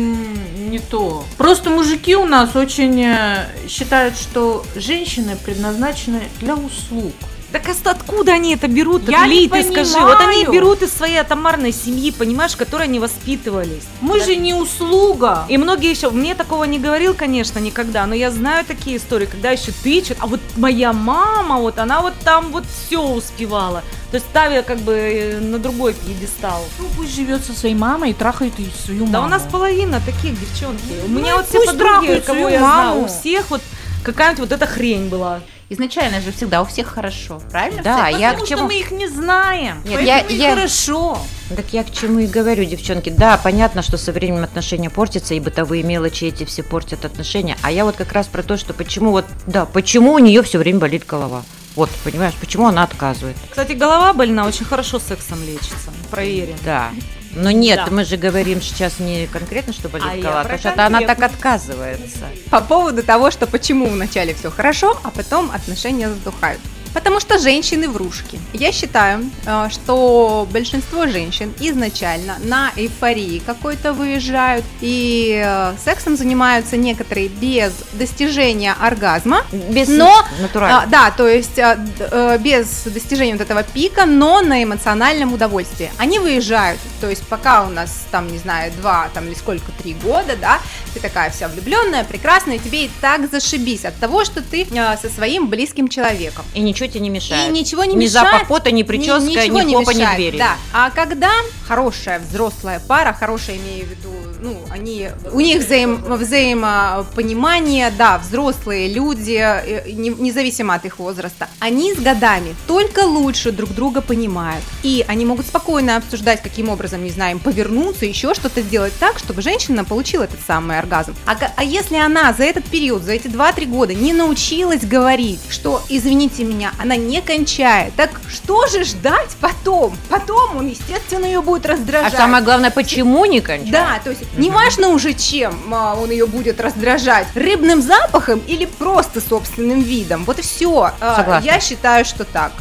не 0.74 0.80
то. 0.80 1.24
Просто 1.38 1.70
мужики 1.70 2.16
у 2.16 2.26
нас 2.26 2.56
очень 2.56 3.00
э, 3.00 3.46
считают, 3.68 4.16
что 4.16 4.64
женщины 4.74 5.37
предназначены 5.37 6.22
для 6.40 6.54
услуг. 6.54 7.12
Так 7.52 7.68
а 7.68 7.90
откуда 7.90 8.32
они 8.32 8.54
это 8.54 8.66
берут? 8.66 9.08
Я 9.08 9.26
Ли, 9.26 9.48
ты 9.48 9.62
скажи. 9.62 10.00
Вот 10.00 10.18
они 10.20 10.44
понимаю. 10.44 10.52
берут 10.52 10.82
из 10.82 10.92
своей 10.92 11.18
атомарной 11.18 11.70
семьи, 11.72 12.10
понимаешь, 12.10 12.56
которой 12.56 12.88
они 12.88 12.98
воспитывались. 12.98 13.84
Мы 14.00 14.20
же 14.20 14.34
не 14.34 14.54
услуга. 14.54 15.44
И 15.48 15.56
многие 15.56 15.90
еще, 15.90 16.10
мне 16.10 16.34
такого 16.34 16.64
не 16.64 16.80
говорил, 16.80 17.14
конечно, 17.14 17.60
никогда, 17.60 18.06
но 18.06 18.14
я 18.16 18.32
знаю 18.32 18.64
такие 18.64 18.96
истории, 18.96 19.26
когда 19.26 19.52
еще 19.52 19.70
тычут, 19.84 20.16
а 20.18 20.26
вот 20.26 20.40
моя 20.56 20.92
мама, 20.92 21.58
вот 21.60 21.78
она 21.78 22.00
вот 22.00 22.14
там 22.24 22.50
вот 22.50 22.64
все 22.66 23.00
успевала. 23.00 23.84
То 24.14 24.18
есть 24.18 24.29
ставя 24.31 24.62
как 24.62 24.79
бы 24.79 24.92
э, 24.92 25.40
на 25.40 25.59
другой 25.59 25.92
пьедестал. 25.92 26.62
Ну, 26.79 26.85
пусть 26.96 27.12
живет 27.16 27.44
со 27.44 27.53
своей 27.53 27.74
мамой 27.74 28.11
и 28.11 28.14
трахает 28.14 28.57
ее 28.61 28.70
свою 28.70 29.07
Да 29.07 29.22
маму. 29.22 29.27
у 29.27 29.31
нас 29.31 29.42
половина 29.50 30.00
таких 30.07 30.38
девчонки. 30.38 30.85
У 31.05 31.09
Ну, 31.09 31.18
меня 31.18 31.31
и 31.33 31.35
вот 31.35 31.48
все 31.48 31.61
подруги, 31.66 32.20
кого 32.24 32.48
я 32.48 32.61
знаю, 32.61 32.88
маму. 32.90 33.00
у 33.03 33.07
всех 33.09 33.50
вот 33.50 33.61
какая-нибудь 34.05 34.38
вот 34.38 34.53
эта 34.53 34.66
хрень 34.68 35.09
была. 35.09 35.40
Изначально 35.68 36.20
же 36.20 36.31
всегда 36.31 36.62
у 36.62 36.64
всех 36.64 36.87
хорошо, 36.94 37.40
правильно? 37.50 37.83
Да, 37.83 38.07
Всех- 38.07 38.20
я 38.20 38.29
Потому 38.29 38.44
к 38.44 38.46
что 38.46 38.57
чему... 38.57 38.66
мы 38.68 38.79
их 38.79 38.90
не 38.92 39.09
знаем. 39.09 39.83
Нет, 39.85 40.00
я- 40.03 40.20
и 40.20 40.37
я- 40.37 40.55
хорошо. 40.55 41.18
Так 41.57 41.64
я 41.72 41.83
к 41.83 41.90
чему 41.90 42.20
и 42.20 42.29
говорю, 42.29 42.64
девчонки. 42.64 43.11
Да, 43.11 43.37
понятно, 43.42 43.83
что 43.83 43.98
со 43.98 44.12
временем 44.12 44.44
отношения 44.44 44.90
портятся, 44.90 45.35
и 45.35 45.40
бытовые 45.40 45.83
мелочи 45.83 46.27
эти 46.27 46.44
все 46.44 46.62
портят 46.62 47.05
отношения. 47.05 47.57
А 47.62 47.72
я 47.72 47.85
вот 47.85 47.96
как 47.96 48.12
раз 48.12 48.29
про 48.29 48.44
то, 48.44 48.57
что 48.59 48.74
почему 48.74 49.11
вот, 49.11 49.24
да, 49.48 49.64
почему 49.66 50.12
у 50.12 50.18
нее 50.20 50.44
все 50.44 50.59
время 50.59 50.79
болит 50.79 51.05
голова. 51.05 51.42
Вот, 51.76 51.90
понимаешь, 52.04 52.34
почему 52.40 52.66
она 52.68 52.84
отказывает. 52.84 53.37
Кстати, 53.50 53.72
голова 53.72 54.12
больна 54.12 54.46
очень 54.46 54.64
хорошо 54.64 54.98
сексом 54.98 55.44
лечится. 55.44 55.90
Проверено. 56.10 56.56
Да. 56.64 56.90
Но 57.32 57.50
нет, 57.50 57.80
Да. 57.84 57.90
мы 57.90 58.04
же 58.04 58.16
говорим 58.16 58.62
сейчас 58.62 59.00
не 59.00 59.26
конкретно, 59.26 59.72
что 59.72 59.88
болит 59.88 60.06
А 60.08 60.16
голова, 60.16 60.42
потому 60.44 60.58
что 60.60 60.87
она 60.87 61.00
так 61.00 61.20
отказывается. 61.20 62.28
По 62.50 62.60
поводу 62.60 63.02
того, 63.02 63.30
что 63.32 63.46
почему 63.48 63.87
вначале 63.87 64.34
все 64.34 64.50
хорошо, 64.52 64.98
а 65.02 65.10
потом 65.10 65.50
отношения 65.50 66.08
затухают. 66.08 66.60
Потому 66.94 67.18
что 67.18 67.38
женщины 67.38 67.88
врушки. 67.88 68.38
Я 68.52 68.70
считаю, 68.70 69.28
э, 69.44 69.68
что 69.70 70.46
большинство 70.52 71.07
женщин 71.09 71.52
изначально 71.59 72.37
на 72.44 72.70
эйфории 72.76 73.42
какой-то 73.44 73.92
выезжают 73.92 74.64
и 74.80 75.42
э, 75.44 75.74
сексом 75.85 76.16
занимаются 76.16 76.76
некоторые 76.76 77.28
без 77.28 77.72
достижения 77.94 78.74
оргазма, 78.80 79.44
Без 79.70 79.88
Но, 79.88 80.24
натурально. 80.40 80.83
а, 80.83 80.87
да, 80.87 81.11
то 81.11 81.28
есть 81.28 81.59
э, 81.59 82.38
без 82.40 82.85
достижения 82.85 83.33
вот 83.33 83.40
этого 83.40 83.64
пика, 83.64 84.07
но 84.07 84.40
на 84.40 84.62
эмоциональном 84.62 85.33
удовольствии. 85.33 85.90
Они 85.98 86.20
выезжают, 86.20 86.78
то 87.00 87.11
есть 87.11 87.26
пока 87.26 87.64
у 87.64 87.70
нас 87.70 88.07
там, 88.12 88.28
не 88.28 88.38
знаю, 88.38 88.72
два 88.80 89.09
там 89.12 89.26
или 89.26 89.35
сколько, 89.35 89.72
три 89.83 89.94
года, 89.94 90.37
да, 90.40 90.61
ты 90.94 91.00
такая 91.00 91.30
вся 91.30 91.48
влюбленная, 91.48 92.04
прекрасная, 92.04 92.57
и 92.57 92.59
тебе 92.61 92.85
и 92.85 92.90
так 93.00 93.28
зашибись 93.28 93.85
от 93.85 93.96
того, 93.96 94.24
что 94.24 94.42
ты 94.42 94.64
со 95.02 95.09
своим 95.09 95.48
близким 95.48 95.88
человеком. 95.88 96.44
И 96.54 96.61
ничего 96.61 96.84
тебе 96.88 97.01
не 97.01 97.11
мешает. 97.11 97.51
И 97.51 97.53
ничего 97.53 97.85
не 97.85 97.94
ни 97.94 98.05
мешает. 98.05 98.33
запах 98.33 98.49
пота, 98.49 98.70
ни 98.70 98.83
прическа, 98.83 99.20
ни, 99.20 99.31
ничего 99.37 99.62
не 99.62 99.75
хлопанье 99.75 100.01
мешает, 100.01 100.16
двери. 100.16 100.38
Да. 100.38 100.57
А 100.73 100.90
когда 100.90 101.31
хорошая 101.66 102.18
взрослая 102.20 102.81
пара, 102.87 103.12
хорошая 103.12 103.57
имею 103.57 103.87
в 103.87 103.90
виду, 103.90 104.11
ну, 104.44 104.59
они, 104.70 105.09
у 105.33 105.40
них 105.40 105.62
взаим, 105.64 106.04
взаимопонимание, 106.04 107.90
да, 107.96 108.18
взрослые 108.18 108.92
люди, 108.92 109.38
э, 109.40 109.90
не- 109.90 110.11
независимо 110.11 110.74
от 110.74 110.85
их 110.85 110.98
возраста, 110.98 111.48
они 111.61 111.94
с 111.94 111.98
годами 111.98 112.54
только 112.66 113.00
лучше 113.00 113.52
друг 113.52 113.70
друга 113.70 114.02
понимают. 114.02 114.62
И 114.83 115.02
они 115.09 115.24
могут 115.24 115.46
спокойно 115.46 115.96
обсуждать, 115.96 116.42
каким 116.42 116.68
образом, 116.68 117.02
не 117.02 117.11
знаю, 117.11 117.33
им 117.37 117.38
повернуться, 117.38 118.04
еще 118.04 118.35
что-то 118.35 118.61
сделать 118.61 118.92
так, 119.00 119.18
чтобы 119.18 119.40
женщина 119.40 119.83
получила 119.85 120.24
этот 120.24 120.40
самый 120.46 120.78
оргазм. 120.78 121.14
А, 121.26 121.37
а 121.57 121.64
если 121.64 121.96
она 121.96 122.33
за 122.35 122.44
этот 122.44 122.64
период, 122.66 123.02
за 123.02 123.12
эти 123.12 123.28
2-3 123.28 123.64
года 123.66 123.94
не 123.94 124.12
научилась 124.12 124.83
говорить, 124.85 125.40
что, 125.48 125.83
извините 125.88 126.44
меня, 126.44 126.72
она 126.78 126.96
не 126.96 127.22
кончает, 127.22 127.94
так 127.94 128.11
что 128.28 128.66
же 128.66 128.85
ждать 128.85 129.30
потом? 129.40 129.96
Потом 130.11 130.57
он, 130.59 130.68
естественно, 130.68 131.24
ее 131.24 131.40
будет 131.40 131.64
А 131.64 131.70
раздражать. 131.70 132.12
самое 132.12 132.44
главное, 132.44 132.70
почему 132.70 133.24
не 133.24 133.40
кончать? 133.40 133.70
Да, 133.70 134.00
то 134.04 134.11
есть 134.11 134.22
неважно 134.37 134.88
уже 134.88 135.14
чем 135.14 135.55
а, 135.73 135.94
он 135.94 136.11
ее 136.11 136.27
будет 136.27 136.61
раздражать, 136.61 137.27
рыбным 137.35 137.81
запахом 137.81 138.40
или 138.47 138.66
просто 138.66 139.20
собственным 139.20 139.81
видом. 139.81 140.25
Вот 140.25 140.38
и 140.38 140.42
все. 140.42 140.90
Согласна. 140.99 141.47
Я 141.47 141.61
считаю, 141.61 142.05
что 142.05 142.25
так. 142.25 142.53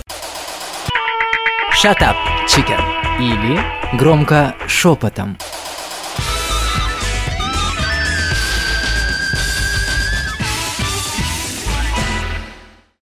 Shut 1.84 2.00
up, 2.00 2.16
chicken. 2.48 2.80
Или 3.20 3.60
громко 3.98 4.56
шепотом. 4.68 5.38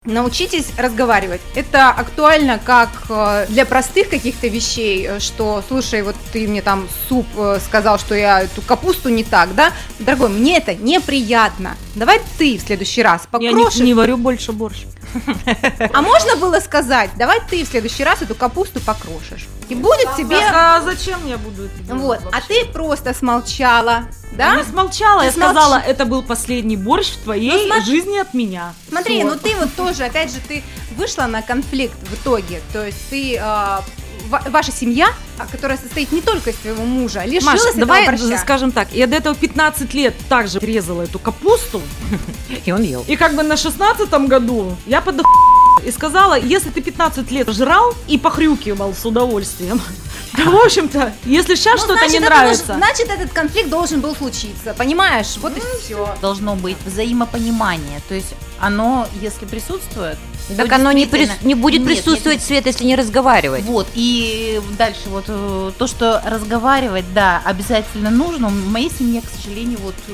Научитесь 0.07 0.71
разговаривать. 0.79 1.41
Это 1.53 1.89
актуально 1.89 2.57
как 2.57 2.89
э, 3.07 3.45
для 3.49 3.67
простых 3.67 4.09
каких-то 4.09 4.47
вещей, 4.47 5.05
э, 5.05 5.19
что, 5.19 5.63
слушай, 5.67 6.01
вот 6.01 6.15
ты 6.33 6.47
мне 6.47 6.63
там 6.63 6.87
суп 7.07 7.27
э, 7.37 7.59
сказал, 7.63 7.99
что 7.99 8.15
я 8.15 8.41
эту 8.41 8.63
капусту 8.63 9.09
не 9.09 9.23
так, 9.23 9.53
да? 9.53 9.71
Дорогой, 9.99 10.29
мне 10.29 10.57
это 10.57 10.73
неприятно. 10.73 11.77
Давай 11.93 12.19
ты 12.39 12.57
в 12.57 12.61
следующий 12.61 13.03
раз 13.03 13.27
Я 13.31 13.51
покрошишь. 13.51 13.81
не, 13.81 13.85
не 13.85 13.93
варю 13.93 14.17
больше 14.17 14.53
борщ. 14.53 14.85
А 15.93 16.01
можно 16.01 16.35
было 16.35 16.59
сказать, 16.59 17.09
давай 17.17 17.39
ты 17.49 17.63
в 17.63 17.67
следующий 17.67 18.03
раз 18.03 18.21
эту 18.21 18.35
капусту 18.35 18.79
покрошишь. 18.79 19.47
И 19.69 19.75
будет 19.75 20.15
тебе... 20.17 20.37
А 20.53 20.81
зачем 20.81 21.25
я 21.27 21.37
буду 21.37 21.65
это 21.65 21.79
делать 21.83 22.01
Вот, 22.01 22.19
а 22.31 22.35
вообще? 22.37 22.65
ты 22.65 22.65
просто 22.71 23.13
смолчала, 23.13 24.03
Я 24.31 24.37
да? 24.37 24.55
не 24.57 24.63
смолчала, 24.63 25.19
Ты 25.21 25.25
я 25.27 25.31
смолчи. 25.31 25.53
сказала, 25.53 25.75
это 25.79 26.05
был 26.05 26.23
последний 26.23 26.75
борщ 26.77 27.11
в 27.11 27.23
твоей 27.23 27.67
Ну, 27.67 27.75
смотри- 27.75 27.85
жизни 27.85 28.17
от 28.17 28.33
меня. 28.33 28.73
Смотри, 28.89 29.19
Всё. 29.19 29.29
ну 29.29 29.35
ты 29.37 29.55
вот 29.55 29.73
тоже, 29.75 30.03
опять 30.03 30.31
же, 30.33 30.39
ты 30.45 30.63
вышла 30.97 31.25
на 31.27 31.41
конфликт 31.41 31.95
в 32.09 32.13
итоге. 32.15 32.61
То 32.73 32.85
есть 32.85 32.97
ты, 33.09 33.37
а, 33.41 33.77
ва- 33.77 33.85
ваша 34.49 34.71
семья, 34.71 35.09
а, 35.37 35.45
которая 35.45 35.77
состоит 35.77 36.11
не 36.11 36.21
только 36.21 36.49
из 36.51 36.55
твоего 36.57 36.83
мужа, 36.83 37.23
лишилась 37.25 37.43
Маш, 37.45 37.59
этого 37.61 37.79
давай 37.85 38.05
борща. 38.07 38.37
скажем 38.37 38.71
так, 38.71 38.87
я 38.93 39.07
до 39.07 39.15
этого 39.17 39.35
15 39.35 39.93
лет 39.93 40.15
также 40.29 40.59
резала 40.59 41.03
эту 41.03 41.19
капусту, 41.19 41.81
И 42.65 42.71
он 42.71 42.81
ел. 42.83 43.03
и 43.07 43.15
как 43.15 43.35
бы 43.35 43.43
на 43.43 43.57
16 43.57 44.09
году 44.27 44.75
я 44.85 45.01
подох... 45.01 45.25
и 45.85 45.91
сказала, 45.91 46.39
если 46.39 46.69
ты 46.69 46.81
15 46.81 47.29
лет 47.31 47.49
жрал 47.49 47.93
и 48.07 48.17
похрюкивал 48.17 48.93
с 48.93 49.05
удовольствием, 49.05 49.81
то, 50.35 50.43
в 50.49 50.55
общем-то, 50.55 51.13
если 51.25 51.55
сейчас 51.55 51.73
Ну, 51.81 51.85
что-то 51.85 51.93
значит, 51.99 52.11
не 52.13 52.17
это 52.19 52.25
нравится, 52.35 52.65
должен- 52.67 52.83
значит, 52.83 53.09
этот 53.09 53.33
конфликт 53.33 53.69
должен 53.69 54.01
был 54.01 54.15
случиться, 54.15 54.73
понимаешь? 54.77 55.35
Вот 55.41 55.57
и 55.57 55.61
все. 55.83 56.15
Должно 56.21 56.55
быть 56.55 56.77
взаимопонимание. 56.85 58.01
То 58.07 58.15
есть 58.15 58.33
оно, 58.59 59.07
если 59.21 59.45
присутствует, 59.45 60.17
Так 60.57 60.71
оно 60.71 60.91
не, 60.91 61.05
прис- 61.05 61.29
не 61.43 61.55
будет 61.55 61.81
Нет, 61.81 61.89
присутствовать, 61.89 62.39
нет, 62.39 62.45
Свет, 62.47 62.65
если 62.65 62.85
не 62.85 62.95
разговаривать. 62.95 63.63
Вот, 63.63 63.87
и 63.93 64.61
дальше 64.77 65.01
вот 65.07 65.25
э, 65.27 65.71
то, 65.77 65.87
что 65.87 66.21
разговаривать, 66.25 67.05
да, 67.13 67.41
обязательно 67.45 68.09
нужно. 68.09 68.47
В 68.49 68.67
моей 68.71 68.89
семье, 68.91 69.21
к 69.21 69.25
сожалению, 69.41 69.79
вот 69.83 69.95
э, 70.07 70.11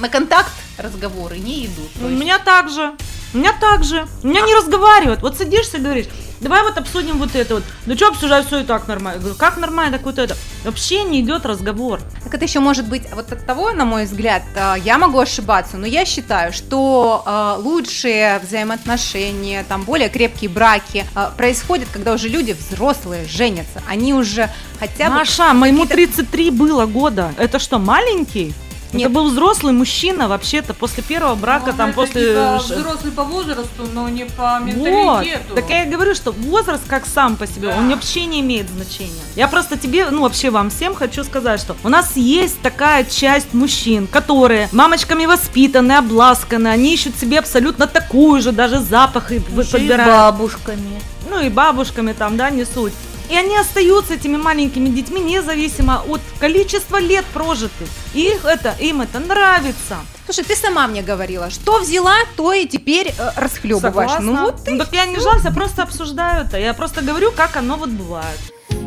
на 0.00 0.08
контакт 0.08 0.52
разговоры 0.78 1.38
не 1.38 1.66
идут. 1.66 1.90
У 2.02 2.08
есть- 2.08 2.20
меня 2.20 2.38
так 2.38 2.68
же. 2.70 2.92
У 3.32 3.38
меня 3.38 3.52
так 3.60 3.84
же. 3.84 4.06
У 4.24 4.26
меня 4.26 4.40
не 4.40 4.54
разговаривают. 4.54 5.22
Вот 5.22 5.36
садишься 5.38 5.76
и 5.76 5.80
говоришь, 5.80 6.06
давай 6.40 6.62
вот 6.64 6.76
обсудим 6.76 7.18
вот 7.18 7.34
это 7.36 7.54
вот. 7.54 7.64
Ну 7.86 7.94
что 7.94 8.08
обсуждать, 8.08 8.46
все 8.46 8.58
и 8.60 8.64
так 8.64 8.88
нормально. 8.88 9.18
Я 9.18 9.20
говорю, 9.20 9.36
как 9.38 9.56
нормально, 9.56 9.98
так 9.98 10.04
вот 10.06 10.18
это. 10.18 10.36
Вообще 10.64 11.04
не 11.04 11.20
идет 11.20 11.46
разговор. 11.46 12.00
Так 12.22 12.34
это 12.34 12.44
еще 12.44 12.60
может 12.60 12.86
быть 12.86 13.02
вот 13.14 13.32
от 13.32 13.46
того, 13.46 13.72
на 13.72 13.84
мой 13.84 14.04
взгляд, 14.04 14.42
а, 14.54 14.74
я 14.74 14.98
могу 14.98 15.18
ошибаться, 15.18 15.78
но 15.78 15.86
я 15.86 16.04
считаю, 16.04 16.52
что 16.52 17.22
а, 17.24 17.56
лучшие 17.58 18.38
взаимоотношения, 18.40 19.64
там 19.68 19.82
более 19.84 20.08
крепкие 20.08 20.50
браки 20.50 21.06
а, 21.14 21.30
происходят, 21.30 21.88
когда 21.92 22.12
уже 22.12 22.28
люди 22.28 22.52
взрослые 22.52 23.26
женятся, 23.26 23.82
они 23.88 24.12
уже 24.12 24.50
хотя 24.78 25.08
бы 25.08 25.14
Маша, 25.16 25.54
моему 25.54 25.86
какие-то- 25.86 26.12
33 26.16 26.50
было 26.50 26.86
года. 26.86 27.32
Это 27.38 27.58
что, 27.58 27.78
маленький? 27.78 28.54
Нет. 28.92 29.02
Это 29.06 29.10
был 29.14 29.30
взрослый 29.30 29.72
мужчина 29.72 30.26
вообще-то 30.28 30.74
после 30.74 31.02
первого 31.02 31.34
брака, 31.36 31.70
Ну, 31.72 31.76
там 31.76 31.92
после... 31.92 32.30
типа 32.30 32.58
взрослый 32.58 33.12
по 33.12 33.22
возрасту, 33.24 33.86
но 33.92 34.08
не 34.08 34.24
по 34.24 34.58
Вот. 34.60 34.64
менталитету. 34.66 35.54
Так 35.54 35.70
я 35.70 35.84
говорю, 35.86 36.14
что 36.14 36.32
возраст 36.32 36.82
как 36.88 37.06
сам 37.06 37.36
по 37.36 37.46
себе, 37.46 37.68
он 37.68 37.88
Да. 37.88 37.94
вообще 37.94 38.26
не 38.26 38.40
имеет 38.40 38.68
значения. 38.68 39.22
Я 39.36 39.46
просто 39.48 39.78
тебе, 39.78 40.10
ну 40.10 40.22
вообще 40.22 40.50
вам 40.50 40.70
всем 40.70 40.94
хочу 40.94 41.22
сказать, 41.24 41.60
что 41.60 41.76
у 41.84 41.88
нас 41.88 42.16
есть 42.16 42.60
такая 42.62 43.04
часть 43.04 43.54
мужчин, 43.54 44.06
которые 44.08 44.68
мамочками 44.72 45.26
воспитаны, 45.26 45.92
обласканы, 45.92 46.68
они 46.68 46.92
ищут 46.94 47.16
себе 47.16 47.38
абсолютно 47.38 47.86
такую 47.86 48.42
же, 48.42 48.50
даже 48.52 48.80
запах 48.80 49.30
и 49.30 49.36
Еще 49.36 49.42
и 49.62 49.72
подбирают. 49.72 50.34
бабушками. 50.36 51.00
ну 51.30 51.40
и 51.40 51.48
бабушками 51.48 52.12
там, 52.12 52.36
да, 52.36 52.50
несут. 52.50 52.92
И 53.30 53.36
они 53.36 53.56
остаются 53.56 54.14
этими 54.14 54.36
маленькими 54.36 54.88
детьми 54.88 55.20
независимо 55.20 56.02
от 56.08 56.20
количества 56.40 56.98
лет 56.98 57.24
прожитых. 57.26 57.88
И 58.12 58.22
их 58.22 58.44
это, 58.44 58.74
им 58.80 59.02
это 59.02 59.20
нравится. 59.20 59.98
Слушай, 60.24 60.44
ты 60.44 60.56
сама 60.56 60.88
мне 60.88 61.02
говорила, 61.02 61.48
что 61.50 61.78
взяла, 61.78 62.16
то 62.36 62.52
и 62.52 62.66
теперь 62.66 63.14
э, 63.16 63.30
расхлебываешь. 63.36 64.10
Согласна? 64.10 64.20
Ну 64.20 64.42
вот 64.42 64.64
ты. 64.64 64.72
Ну, 64.72 64.78
так 64.78 64.92
я 64.92 65.06
не 65.06 65.20
жалуюсь, 65.20 65.44
я 65.44 65.52
просто 65.52 65.84
обсуждаю 65.84 66.44
это. 66.44 66.58
Я 66.58 66.74
просто 66.74 67.02
говорю, 67.02 67.30
как 67.30 67.56
оно 67.56 67.76
вот 67.76 67.90
бывает. 67.90 68.38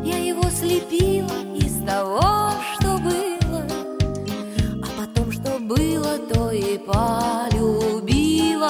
Я 0.04 0.18
его 0.18 0.44
слепила 0.50 1.32
из 1.56 1.86
того, 1.86 2.54
что 2.76 2.98
было, 2.98 3.66
а 4.84 4.88
потом, 5.00 5.32
что 5.32 5.58
было, 5.60 6.18
то 6.34 6.52
и 6.52 6.78
полюбила, 6.80 8.70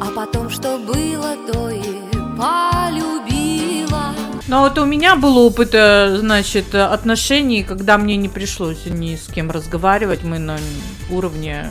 а 0.00 0.10
потом, 0.14 0.50
что 0.50 0.76
было, 0.78 1.34
то 1.50 1.70
и 1.70 1.82
полюбила. 2.36 2.71
Но 4.52 4.60
вот 4.60 4.76
у 4.76 4.84
меня 4.84 5.16
был 5.16 5.38
опыт, 5.38 5.70
э, 5.72 6.18
значит, 6.18 6.74
э, 6.74 6.82
отношений, 6.84 7.62
когда 7.62 7.96
мне 7.96 8.16
не 8.16 8.28
пришлось 8.28 8.84
ни 8.84 9.16
с 9.16 9.26
кем 9.26 9.50
разговаривать, 9.50 10.24
мы 10.24 10.38
на 10.38 10.58
уровне 11.08 11.70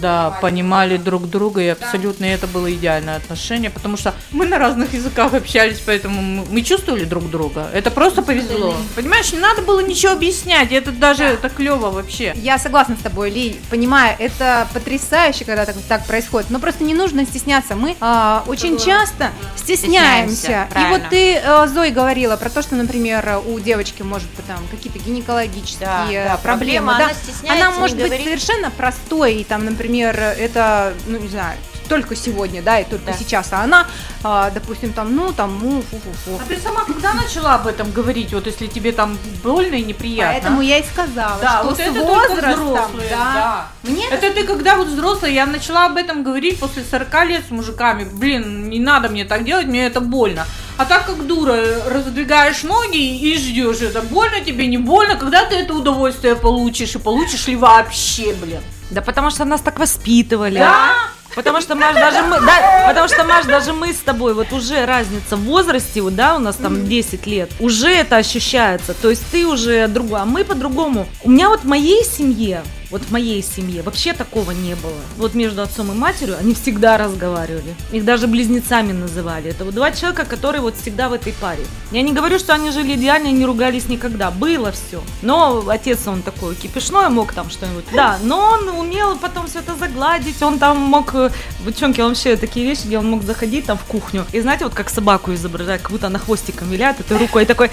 да, 0.00 0.30
понимали 0.40 0.96
друг 0.96 1.28
друга, 1.28 1.60
и 1.62 1.68
абсолютно 1.68 2.24
это 2.24 2.46
было 2.46 2.72
идеальное 2.72 3.16
отношение, 3.16 3.70
потому 3.70 3.96
что 3.96 4.14
мы 4.30 4.46
на 4.46 4.58
разных 4.58 4.92
языках 4.94 5.34
общались, 5.34 5.80
поэтому 5.84 6.20
мы, 6.22 6.44
мы 6.50 6.62
чувствовали 6.62 7.04
друг 7.04 7.30
друга. 7.30 7.68
Это 7.72 7.90
просто 7.90 8.22
повезло. 8.22 8.74
Понимаешь, 8.94 9.32
не 9.32 9.38
надо 9.38 9.62
было 9.62 9.80
ничего 9.80 10.12
объяснять, 10.12 10.72
это 10.72 10.92
даже 10.92 11.24
это 11.24 11.48
клево 11.48 11.90
вообще. 11.90 12.32
Я 12.36 12.58
согласна 12.58 12.96
с 12.96 13.00
тобой, 13.00 13.30
Ли, 13.30 13.60
понимаю, 13.70 14.16
это 14.18 14.66
потрясающе, 14.72 15.44
когда 15.44 15.64
так, 15.64 15.76
так 15.88 16.06
происходит, 16.06 16.50
но 16.50 16.58
просто 16.58 16.84
не 16.84 16.94
нужно 16.94 17.24
стесняться. 17.24 17.74
Мы 17.74 17.96
а, 18.00 18.44
очень 18.46 18.78
часто 18.78 19.30
стесняемся. 19.56 20.34
Стесняемся, 20.36 20.68
И 20.80 20.90
вот 20.90 21.02
ты, 21.10 21.34
э, 21.36 21.66
Зой, 21.68 21.90
говорила 21.90 22.36
про 22.36 22.50
то, 22.50 22.62
что, 22.62 22.74
например, 22.74 23.40
у 23.46 23.58
девочки 23.58 24.02
может 24.02 24.28
быть 24.36 24.46
там 24.46 24.58
какие-то 24.70 24.98
гинекологические 24.98 25.86
Да, 25.86 26.06
да, 26.06 26.36
проблемы. 26.36 26.86
проблема, 26.86 26.98
да. 26.98 27.04
она 27.06 27.14
стесняется, 27.14 27.66
Она 27.66 27.78
может 27.78 27.96
быть 27.96 28.06
говорит. 28.06 28.26
совершенно 28.26 28.70
простой, 28.70 29.43
и 29.44 29.46
там, 29.46 29.64
например, 29.64 30.18
это, 30.18 30.94
ну 31.06 31.18
не 31.18 31.28
знаю, 31.28 31.58
только 31.88 32.16
сегодня, 32.16 32.62
да, 32.62 32.80
и 32.80 32.84
только 32.84 33.06
Да. 33.06 33.12
сейчас, 33.12 33.52
а 33.52 33.62
она, 33.62 33.86
а, 34.22 34.50
допустим, 34.50 34.92
там, 34.94 35.14
ну, 35.14 35.32
там, 35.32 35.58
ну, 35.62 35.82
фу-фу-фу. 35.82 36.40
А 36.42 36.48
ты 36.48 36.58
сама 36.58 36.84
когда 36.84 37.12
начала 37.12 37.56
об 37.56 37.66
этом 37.66 37.92
говорить, 37.92 38.32
вот 38.32 38.46
если 38.46 38.66
тебе 38.68 38.92
там 38.92 39.18
больно 39.42 39.74
и 39.74 39.84
неприятно? 39.84 40.32
Поэтому 40.32 40.62
я 40.62 40.78
и 40.78 40.82
сказала, 40.82 41.38
Да, 41.42 41.58
что 41.58 41.64
вот 41.68 41.76
с 41.76 41.80
это 41.80 41.92
только 41.92 42.06
возрастом, 42.06 42.52
взрослые, 42.54 43.10
да, 43.10 43.34
да. 43.34 43.90
мне 43.90 44.08
Это 44.08 44.30
ты 44.32 44.44
когда 44.44 44.76
вот 44.76 44.88
взрослая, 44.88 45.30
я 45.30 45.44
начала 45.44 45.86
об 45.86 45.96
этом 45.98 46.22
говорить 46.22 46.58
после 46.58 46.84
40 46.84 47.24
лет 47.26 47.42
с 47.46 47.50
мужиками. 47.50 48.04
Блин, 48.04 48.70
не 48.70 48.80
надо 48.80 49.10
мне 49.10 49.26
так 49.26 49.44
делать, 49.44 49.66
мне 49.66 49.86
это 49.86 50.00
больно. 50.00 50.46
А 50.76 50.86
так 50.86 51.06
как 51.06 51.26
дура, 51.26 51.56
раздвигаешь 51.86 52.62
ноги 52.62 52.96
и 52.96 53.36
ждешь 53.36 53.80
это. 53.82 54.00
Больно 54.00 54.40
тебе, 54.40 54.66
не 54.66 54.78
больно, 54.78 55.16
когда 55.16 55.44
ты 55.44 55.54
это 55.56 55.74
удовольствие 55.74 56.34
получишь 56.34 56.94
и 56.94 56.98
получишь 56.98 57.46
ли 57.46 57.56
вообще, 57.56 58.34
блин. 58.34 58.60
Да 58.94 59.02
потому 59.02 59.30
что 59.30 59.44
нас 59.44 59.60
так 59.60 59.78
воспитывали. 59.78 60.58
Да? 60.58 60.94
Потому 61.34 61.60
что, 61.60 61.74
Маш, 61.74 61.94
даже 61.94 62.22
мы, 62.22 62.40
да, 62.40 62.84
потому 62.86 63.08
что, 63.08 63.24
Маш, 63.24 63.44
даже 63.44 63.72
мы 63.72 63.92
с 63.92 63.98
тобой, 63.98 64.34
вот 64.34 64.52
уже 64.52 64.86
разница 64.86 65.36
в 65.36 65.40
возрасте, 65.40 66.00
вот, 66.00 66.14
да, 66.14 66.36
у 66.36 66.38
нас 66.38 66.54
там 66.54 66.86
10 66.86 67.26
лет, 67.26 67.50
уже 67.58 67.88
это 67.88 68.16
ощущается. 68.16 68.94
То 68.94 69.10
есть 69.10 69.24
ты 69.32 69.44
уже 69.44 69.88
другой, 69.88 70.20
а 70.20 70.24
мы 70.24 70.44
по-другому. 70.44 71.08
У 71.24 71.30
меня 71.30 71.48
вот 71.48 71.62
в 71.62 71.64
моей 71.64 72.04
семье 72.04 72.62
Вот 72.90 73.02
в 73.02 73.10
моей 73.10 73.42
семье 73.42 73.82
вообще 73.82 74.12
такого 74.12 74.50
не 74.52 74.74
было. 74.74 75.00
Вот 75.16 75.34
между 75.34 75.62
отцом 75.62 75.90
и 75.90 75.94
матерью 75.94 76.36
они 76.38 76.54
всегда 76.54 76.98
разговаривали. 76.98 77.74
Их 77.92 78.04
даже 78.04 78.26
близнецами 78.26 78.92
называли. 78.92 79.50
Это 79.50 79.64
вот 79.64 79.74
два 79.74 79.90
человека, 79.92 80.24
которые 80.24 80.62
вот 80.62 80.76
всегда 80.76 81.08
в 81.08 81.12
этой 81.12 81.32
паре. 81.32 81.64
Я 81.90 82.02
не 82.02 82.12
говорю, 82.12 82.38
что 82.38 82.54
они 82.54 82.70
жили 82.70 82.94
идеально 82.94 83.28
и 83.28 83.32
не 83.32 83.44
ругались 83.44 83.88
никогда. 83.88 84.30
Было 84.30 84.72
все. 84.72 85.02
Но 85.22 85.68
отец, 85.68 86.06
он 86.06 86.22
такой 86.22 86.54
кипишной, 86.54 87.08
мог 87.08 87.32
там 87.32 87.50
что-нибудь. 87.50 87.84
Да, 87.92 88.18
но 88.22 88.38
он 88.38 88.68
умел 88.68 89.16
потом 89.18 89.46
все 89.46 89.60
это 89.60 89.74
загладить. 89.76 90.40
Он 90.42 90.58
там 90.58 90.78
мог... 90.78 91.14
э, 91.14 91.30
Девчонки, 91.64 92.00
он 92.00 92.08
вообще 92.10 92.36
такие 92.36 92.66
вещи, 92.66 92.82
где 92.86 92.98
он 92.98 93.10
мог 93.10 93.22
заходить 93.22 93.66
там 93.66 93.78
в 93.78 93.84
кухню. 93.84 94.24
И 94.32 94.40
знаете, 94.40 94.64
вот 94.64 94.74
как 94.74 94.90
собаку 94.90 95.32
изображать, 95.34 95.82
как 95.82 95.90
будто 95.90 96.06
она 96.06 96.18
хвостиком 96.18 96.70
виляет, 96.70 97.00
этой 97.00 97.18
рукой 97.18 97.46
такой... 97.46 97.70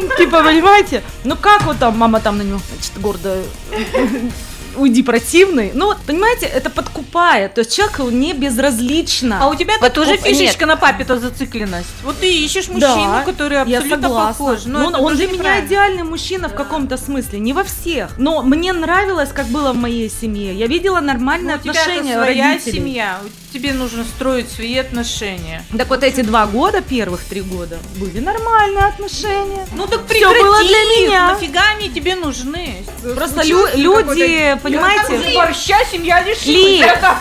Типа, 0.18 0.42
понимаете? 0.42 1.02
Ну 1.24 1.36
как 1.36 1.64
вот 1.64 1.78
там, 1.78 1.96
мама 1.98 2.20
там 2.20 2.38
на 2.38 2.42
него, 2.42 2.60
значит, 2.72 3.00
гордо 3.00 3.42
уйди 4.76 5.02
противный. 5.02 5.70
Ну, 5.74 5.86
вот, 5.86 5.98
понимаете, 6.06 6.46
это 6.46 6.70
подкупает. 6.70 7.54
То 7.54 7.60
есть 7.60 7.74
человеку 7.74 8.10
не 8.10 8.32
безразлично. 8.34 9.38
А 9.40 9.48
у 9.48 9.54
тебя 9.54 9.74
Вот 9.80 9.92
тоже 9.92 10.12
нет. 10.12 10.20
фишечка 10.22 10.66
на 10.66 10.76
папе-то 10.76 11.18
зацикленность. 11.18 11.88
Вот 12.04 12.18
ты 12.18 12.30
ищешь 12.30 12.68
мужчину, 12.68 13.22
который 13.24 13.54
я 13.54 13.62
абсолютно 13.78 14.08
похож. 14.10 14.64
Но 14.66 14.80
Ну, 14.80 14.90
это 14.90 14.98
он 14.98 15.16
для 15.16 15.26
меня 15.28 15.64
идеальный 15.64 16.02
мужчина 16.02 16.48
в 16.48 16.54
каком-то 16.54 16.96
смысле, 16.96 17.38
не 17.38 17.52
во 17.52 17.64
всех. 17.64 18.10
Но 18.18 18.42
мне 18.42 18.72
нравилось, 18.72 19.30
как 19.32 19.46
было 19.46 19.72
в 19.72 19.76
моей 19.76 20.10
семье. 20.10 20.54
Я 20.54 20.66
видела 20.66 21.00
нормальные 21.00 21.54
Ну, 21.56 21.60
у 21.60 21.62
тебя 21.62 21.80
отношения 21.80 22.14
своя 22.14 22.52
родителей. 22.52 22.72
семья. 22.72 23.20
Тебе 23.56 23.72
нужно 23.72 24.04
строить 24.04 24.52
свои 24.52 24.76
отношения. 24.76 25.64
Так 25.78 25.88
вот 25.88 26.02
эти 26.02 26.20
два 26.20 26.44
года, 26.44 26.82
первых 26.82 27.24
три 27.24 27.40
года, 27.40 27.78
были 27.96 28.20
нормальные 28.20 28.84
отношения. 28.84 29.66
Ну 29.72 29.86
так 29.86 30.04
прекрати 30.06 30.42
было 30.42 30.58
для 30.62 30.76
меня. 30.84 31.32
Нафига 31.32 31.62
они 31.74 31.88
тебе 31.88 32.16
нужны? 32.16 32.84
Просто 33.14 33.42
лю- 33.44 33.66
люди, 33.74 34.58
понимаете, 34.62 35.34
Борща 35.34 35.78
семья 35.90 36.20
Ли, 36.20 36.32
лишилась. 36.32 36.80
я 36.80 37.16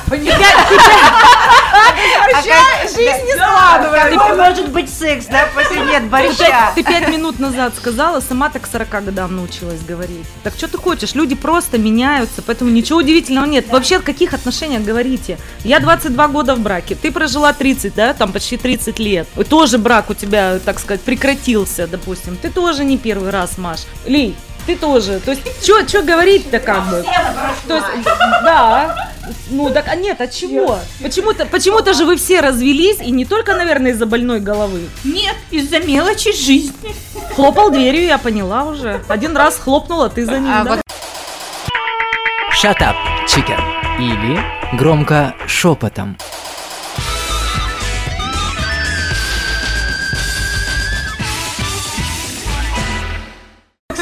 понимаю. 1.71 2.88
Жизнь 2.88 3.25
не 3.25 3.34
складывается. 3.34 4.36
может 4.36 4.69
быть 4.69 4.89
секс, 4.89 5.25
да, 5.25 5.47
после 5.54 5.82
нет 5.82 6.04
Ты 6.04 6.10
борща. 6.10 6.71
Ты 6.75 6.84
пять 6.84 7.08
минут 7.10 7.39
назад 7.39 7.73
сказала, 7.75 8.19
сама 8.19 8.49
так 8.49 8.63
к 8.63 8.67
40 8.67 9.06
годам 9.06 9.36
научилась 9.36 9.82
говорить. 9.82 10.25
Так 10.43 10.56
что 10.56 10.67
ты 10.67 10.78
хочешь? 10.78 11.15
Люди 11.15 11.36
просто 11.36 11.78
меняются, 11.78 12.41
поэтому 12.41 12.71
ничего 12.71 12.99
удивительного 12.99 13.45
нет. 13.45 13.67
Вообще, 13.69 13.97
о 13.97 14.01
каких 14.01 14.34
отношениях 14.34 14.84
говорите? 14.84 15.38
Я 15.63 15.80
22 15.80 16.28
года 16.30 16.56
в 16.56 16.60
браке, 16.60 16.95
ты 16.95 17.12
прожила 17.12 17.54
30, 17.54 17.95
да, 17.95 18.13
там 18.13 18.32
почти 18.32 18.58
30 18.58 18.99
лет. 18.99 19.28
Тоже 19.49 19.78
брак 19.78 20.10
у 20.10 20.13
тебя, 20.13 20.60
так 20.63 20.80
сказать, 20.80 21.01
прекратился, 21.01 21.88
допустим. 21.88 22.38
Ты 22.38 22.49
тоже 22.49 22.84
не 22.84 22.97
первый 22.97 23.30
раз, 23.30 23.58
Маш. 23.58 23.82
Ли, 24.06 24.36
ты 24.65 24.75
тоже. 24.75 25.19
То 25.19 25.32
есть, 25.32 25.63
что 25.63 26.01
говорить-то 26.01 26.60
как 26.60 26.89
бы? 26.89 27.06
То 27.67 27.75
есть, 27.75 27.88
да. 28.43 29.12
Ну, 29.49 29.69
так, 29.71 29.88
а 29.88 29.95
нет, 29.95 30.21
от 30.21 30.31
чего? 30.31 30.79
Почему-то, 31.01 31.45
почему-то 31.45 31.93
же 31.93 32.05
вы 32.05 32.15
все 32.17 32.41
развелись, 32.41 32.97
и 33.01 33.11
не 33.11 33.25
только, 33.25 33.53
наверное, 33.55 33.91
из-за 33.91 34.05
больной 34.05 34.39
головы. 34.39 34.81
Нет, 35.03 35.35
из-за 35.51 35.79
мелочи 35.79 36.33
жизни. 36.35 36.95
Хлопал 37.35 37.69
дверью, 37.71 38.05
я 38.05 38.17
поняла 38.17 38.65
уже. 38.65 39.01
Один 39.07 39.35
раз 39.35 39.57
хлопнула, 39.57 40.09
ты 40.09 40.25
за 40.25 40.39
ним, 40.39 40.51
А 40.51 40.63
да? 40.63 40.81
Shut 42.61 42.79
up, 42.79 42.95
chicken. 43.27 43.59
Или 43.99 44.39
громко 44.77 45.35
шепотом. 45.47 46.17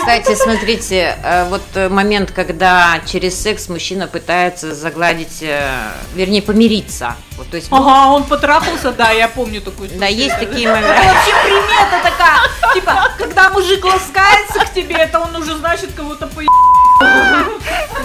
Кстати, 0.03 0.35
смотрите, 0.35 1.15
э, 1.23 1.47
вот 1.47 1.61
момент, 1.89 2.31
когда 2.31 2.99
через 3.05 3.41
секс 3.41 3.69
мужчина 3.69 4.05
пытается 4.07 4.75
загладить, 4.75 5.37
э, 5.41 5.65
вернее, 6.13 6.41
помириться. 6.41 7.15
Вот, 7.37 7.49
то 7.49 7.55
есть, 7.55 7.69
Ага, 7.71 8.11
он 8.11 8.25
потрахался, 8.25 8.91
да, 8.91 9.11
я 9.11 9.29
помню 9.29 9.61
такую 9.61 9.89
да, 9.97 10.07
есть 10.07 10.37
такие 10.37 10.67
Это 10.67 10.75
моменты. 10.75 11.07
вообще 11.07 11.31
примета 11.45 12.03
такая. 12.03 12.73
Типа, 12.73 13.11
когда 13.17 13.49
мужик 13.51 13.85
ласкается 13.85 14.59
к 14.65 14.73
тебе, 14.73 14.95
это 14.95 15.19
он 15.21 15.33
уже, 15.37 15.55
значит, 15.57 15.93
кого-то 15.95 16.27
по 16.27 16.41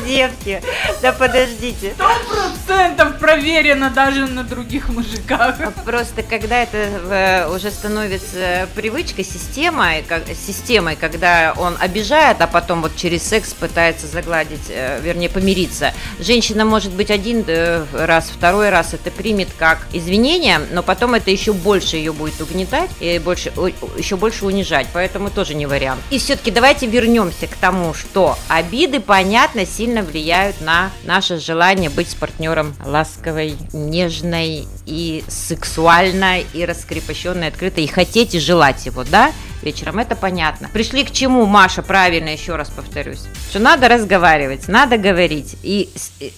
Девки, 0.06 0.62
да 1.02 1.12
подождите. 1.12 1.94
процентов 2.68 3.18
проверено 3.18 3.90
даже 3.90 4.26
на 4.26 4.44
других 4.44 4.88
мужиках. 4.88 5.56
Просто 5.84 6.22
когда 6.22 6.62
это 6.62 6.76
э, 6.76 7.54
уже 7.54 7.70
становится 7.70 8.68
привычкой, 8.74 9.24
системой, 9.24 10.04
как, 10.06 10.22
системой, 10.28 10.96
когда 10.96 11.54
он 11.56 11.76
обижает, 11.80 12.40
а 12.40 12.46
потом 12.46 12.82
вот 12.82 12.96
через 12.96 13.22
секс 13.22 13.52
пытается 13.52 14.06
загладить, 14.06 14.68
э, 14.68 15.00
вернее, 15.02 15.28
помириться. 15.28 15.92
Женщина 16.20 16.64
может 16.64 16.92
быть 16.92 17.10
один 17.10 17.44
э, 17.46 17.84
раз, 17.92 18.30
второй 18.30 18.70
раз 18.70 18.94
это 18.94 19.10
примет 19.10 19.48
как 19.58 19.78
извинение, 19.92 20.60
но 20.72 20.82
потом 20.82 21.14
это 21.14 21.30
еще 21.30 21.52
больше 21.52 21.96
ее 21.96 22.12
будет 22.12 22.40
угнетать 22.40 22.90
и 23.00 23.18
больше, 23.18 23.52
еще 23.96 24.16
больше 24.16 24.44
унижать, 24.44 24.86
поэтому 24.92 25.30
тоже 25.30 25.54
не 25.54 25.66
вариант. 25.66 26.00
И 26.10 26.18
все-таки 26.18 26.50
давайте 26.50 26.86
вернемся 26.86 27.46
к 27.46 27.54
тому, 27.56 27.94
что 27.94 28.38
обиды, 28.88 29.00
понятно, 29.00 29.66
сильно 29.66 30.02
влияют 30.02 30.60
на 30.62 30.90
наше 31.04 31.38
желание 31.38 31.90
быть 31.90 32.10
с 32.10 32.14
партнером 32.14 32.74
ласковой, 32.84 33.54
нежной 33.72 34.66
и 34.86 35.22
сексуальной, 35.28 36.46
и 36.54 36.64
раскрепощенной, 36.64 37.48
открытой, 37.48 37.84
и 37.84 37.86
хотеть 37.86 38.34
и 38.34 38.40
желать 38.40 38.86
его, 38.86 39.04
да? 39.04 39.32
Вечером 39.62 39.98
это 39.98 40.14
понятно. 40.14 40.68
Пришли 40.72 41.04
к 41.04 41.10
чему, 41.10 41.44
Маша, 41.46 41.82
правильно, 41.82 42.28
еще 42.28 42.54
раз 42.56 42.70
повторюсь, 42.70 43.22
что 43.50 43.58
надо 43.58 43.88
разговаривать, 43.88 44.68
надо 44.68 44.98
говорить. 44.98 45.56
И 45.62 45.90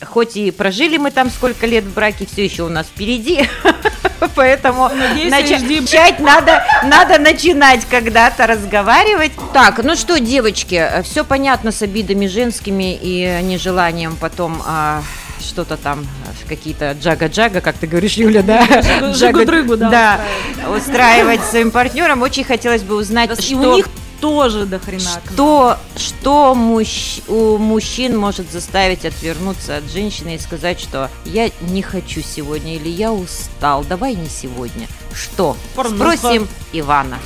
хоть 0.03 0.37
и 0.37 0.51
прожили 0.51 0.97
мы 0.97 1.11
там 1.11 1.31
сколько 1.31 1.67
лет 1.67 1.85
в 1.85 1.93
браке, 1.93 2.27
все 2.27 2.45
еще 2.45 2.63
у 2.63 2.69
нас 2.69 2.87
впереди, 2.87 3.49
поэтому 4.35 4.87
HD. 4.87 5.31
начать 5.31 6.19
надо, 6.21 6.65
надо 6.85 7.19
начинать 7.19 7.85
когда-то 7.85 8.47
разговаривать. 8.47 9.33
Так, 9.53 9.83
ну 9.83 9.97
что, 9.97 10.19
девочки, 10.19 10.89
все 11.03 11.25
понятно 11.25 11.73
с 11.73 11.83
обидами 11.83 12.27
женскими 12.27 12.99
и 13.01 13.41
нежеланием 13.43 14.17
потом 14.17 14.63
а, 14.65 15.03
что-то 15.43 15.77
там, 15.77 16.07
а, 16.27 16.49
какие-то 16.49 16.93
джага-джага, 16.93 17.61
как 17.61 17.77
ты 17.77 17.87
говоришь, 17.87 18.15
Юля, 18.15 18.43
да? 18.43 18.67
Жигу-дрыгу, 19.15 19.77
да, 19.77 19.91
Да, 19.91 20.71
устраивать 20.71 21.43
своим 21.45 21.71
партнерам. 21.71 22.23
Очень 22.23 22.45
хотелось 22.45 22.83
бы 22.83 22.97
узнать, 22.97 23.31
И 23.39 23.43
что... 23.43 23.57
у 23.57 23.75
них 23.77 23.87
тоже 24.21 24.67
до 24.67 24.79
хрена. 24.79 25.09
Что, 25.33 25.79
что 25.97 26.55
мужч- 26.55 27.23
у 27.29 27.57
мужчин 27.59 28.17
может 28.17 28.51
заставить 28.53 29.05
отвернуться 29.07 29.79
от 29.79 29.91
женщины 29.91 30.35
и 30.35 30.39
сказать, 30.39 30.79
что 30.79 31.11
я 31.25 31.51
не 31.63 31.81
хочу 31.83 32.21
сегодня 32.21 32.77
или 32.77 32.89
я 32.89 33.13
устал, 33.13 33.83
давай 33.85 34.15
не 34.15 34.29
сегодня. 34.29 34.87
Что? 35.15 35.57
Порнуха. 35.75 36.17
Спросим 36.17 36.49
Ивана. 36.73 37.19